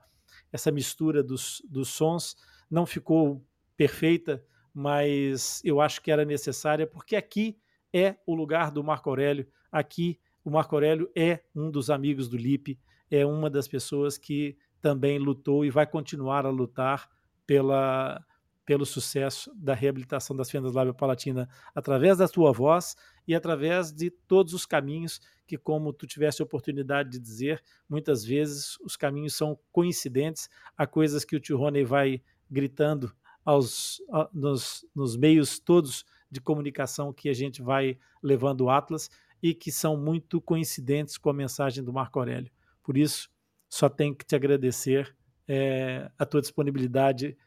essa 0.51 0.71
mistura 0.71 1.23
dos, 1.23 1.61
dos 1.69 1.89
sons. 1.89 2.35
Não 2.69 2.85
ficou 2.85 3.45
perfeita, 3.75 4.43
mas 4.73 5.61
eu 5.63 5.81
acho 5.81 6.01
que 6.01 6.11
era 6.11 6.25
necessária, 6.25 6.85
porque 6.85 7.15
aqui 7.15 7.57
é 7.93 8.15
o 8.25 8.35
lugar 8.35 8.71
do 8.71 8.83
Marco 8.83 9.09
Aurélio. 9.09 9.47
Aqui 9.71 10.19
o 10.43 10.49
Marco 10.49 10.75
Aurélio 10.75 11.11
é 11.15 11.41
um 11.55 11.69
dos 11.69 11.89
amigos 11.89 12.29
do 12.29 12.37
Lipe, 12.37 12.79
é 13.11 13.25
uma 13.25 13.49
das 13.49 13.67
pessoas 13.67 14.17
que 14.17 14.57
também 14.81 15.17
lutou 15.19 15.65
e 15.65 15.69
vai 15.69 15.85
continuar 15.85 16.45
a 16.45 16.49
lutar 16.49 17.09
pela 17.45 18.23
pelo 18.65 18.85
sucesso 18.85 19.49
da 19.55 19.73
reabilitação 19.73 20.35
das 20.35 20.51
fendas 20.51 20.73
lábio-palatina 20.73 21.47
através 21.73 22.17
da 22.17 22.27
tua 22.27 22.51
voz 22.51 22.97
e 23.27 23.35
através 23.35 23.91
de 23.91 24.09
todos 24.09 24.53
os 24.53 24.65
caminhos 24.65 25.19
que, 25.45 25.57
como 25.57 25.93
tu 25.93 26.07
tivesse 26.07 26.41
a 26.41 26.45
oportunidade 26.45 27.09
de 27.09 27.19
dizer, 27.19 27.63
muitas 27.89 28.23
vezes 28.23 28.77
os 28.79 28.95
caminhos 28.95 29.35
são 29.35 29.57
coincidentes 29.71 30.49
a 30.77 30.87
coisas 30.87 31.25
que 31.25 31.35
o 31.35 31.39
tio 31.39 31.57
Rony 31.57 31.83
vai 31.83 32.21
gritando 32.49 33.13
aos, 33.43 34.01
nos, 34.33 34.85
nos 34.93 35.15
meios 35.15 35.59
todos 35.59 36.05
de 36.29 36.41
comunicação 36.41 37.13
que 37.13 37.29
a 37.29 37.33
gente 37.33 37.61
vai 37.61 37.97
levando 38.21 38.61
o 38.61 38.69
Atlas 38.69 39.09
e 39.41 39.53
que 39.53 39.71
são 39.71 39.95
muito 39.95 40.41
coincidentes 40.41 41.17
com 41.17 41.29
a 41.29 41.33
mensagem 41.33 41.83
do 41.83 41.93
Marco 41.93 42.19
Aurélio. 42.19 42.51
Por 42.83 42.97
isso, 42.97 43.29
só 43.69 43.87
tenho 43.89 44.15
que 44.15 44.25
te 44.25 44.35
agradecer 44.35 45.15
é, 45.47 46.11
a 46.17 46.25
tua 46.25 46.41
disponibilidade 46.41 47.37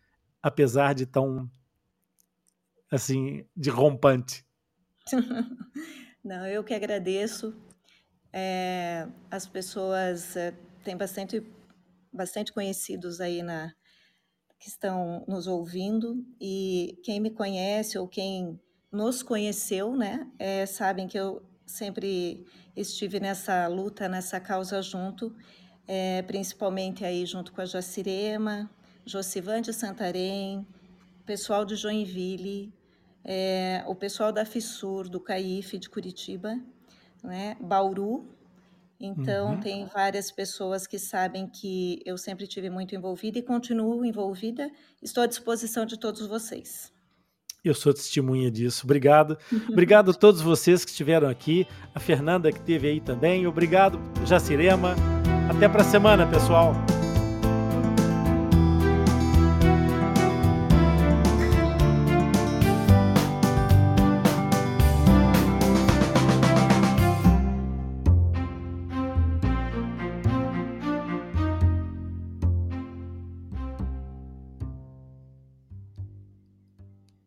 apesar 0.42 0.94
de 0.94 1.06
tão 1.06 1.50
assim 2.90 3.44
de 3.56 3.70
rompante. 3.70 4.44
Não, 6.22 6.46
eu 6.46 6.62
que 6.62 6.74
agradeço. 6.74 7.54
É, 8.32 9.08
as 9.30 9.46
pessoas 9.46 10.36
é, 10.36 10.54
têm 10.84 10.96
bastante, 10.96 11.42
bastante 12.12 12.52
conhecidos 12.52 13.20
aí 13.20 13.42
na 13.42 13.74
que 14.60 14.68
estão 14.68 15.24
nos 15.26 15.46
ouvindo 15.46 16.22
e 16.38 17.00
quem 17.02 17.18
me 17.18 17.30
conhece 17.30 17.96
ou 17.98 18.06
quem 18.06 18.60
nos 18.92 19.22
conheceu, 19.22 19.96
né, 19.96 20.30
é, 20.38 20.66
sabem 20.66 21.08
que 21.08 21.18
eu 21.18 21.42
sempre 21.64 22.46
estive 22.76 23.20
nessa 23.20 23.66
luta, 23.68 24.06
nessa 24.06 24.38
causa 24.38 24.82
junto, 24.82 25.34
é, 25.88 26.20
principalmente 26.22 27.04
aí 27.06 27.24
junto 27.24 27.52
com 27.52 27.62
a 27.62 27.64
Jacirema, 27.64 28.68
Josivan 29.06 29.62
de 29.62 29.72
Santarém, 29.72 30.66
pessoal 31.24 31.64
de 31.64 31.74
Joinville, 31.74 32.70
é, 33.24 33.82
o 33.86 33.94
pessoal 33.94 34.32
da 34.32 34.44
FISUR, 34.44 35.08
do 35.08 35.20
CAIF 35.20 35.78
de 35.78 35.88
Curitiba, 35.88 36.58
né, 37.22 37.56
Bauru. 37.60 38.26
Então, 38.98 39.52
uhum. 39.52 39.60
tem 39.60 39.86
várias 39.86 40.30
pessoas 40.30 40.86
que 40.86 40.98
sabem 40.98 41.46
que 41.46 42.02
eu 42.04 42.18
sempre 42.18 42.46
tive 42.46 42.68
muito 42.68 42.94
envolvida 42.94 43.38
e 43.38 43.42
continuo 43.42 44.04
envolvida. 44.04 44.70
Estou 45.02 45.22
à 45.22 45.26
disposição 45.26 45.86
de 45.86 45.98
todos 45.98 46.26
vocês. 46.26 46.92
Eu 47.64 47.74
sou 47.74 47.92
testemunha 47.94 48.50
disso. 48.50 48.82
Obrigado. 48.84 49.38
Obrigado 49.70 50.10
a 50.10 50.14
todos 50.14 50.40
vocês 50.40 50.84
que 50.84 50.90
estiveram 50.90 51.28
aqui. 51.28 51.66
A 51.94 52.00
Fernanda 52.00 52.52
que 52.52 52.58
esteve 52.58 52.88
aí 52.88 53.00
também. 53.00 53.46
Obrigado, 53.46 53.98
Jacirema. 54.26 54.94
Até 55.48 55.68
para 55.68 55.80
a 55.80 55.84
semana, 55.84 56.26
pessoal. 56.26 56.74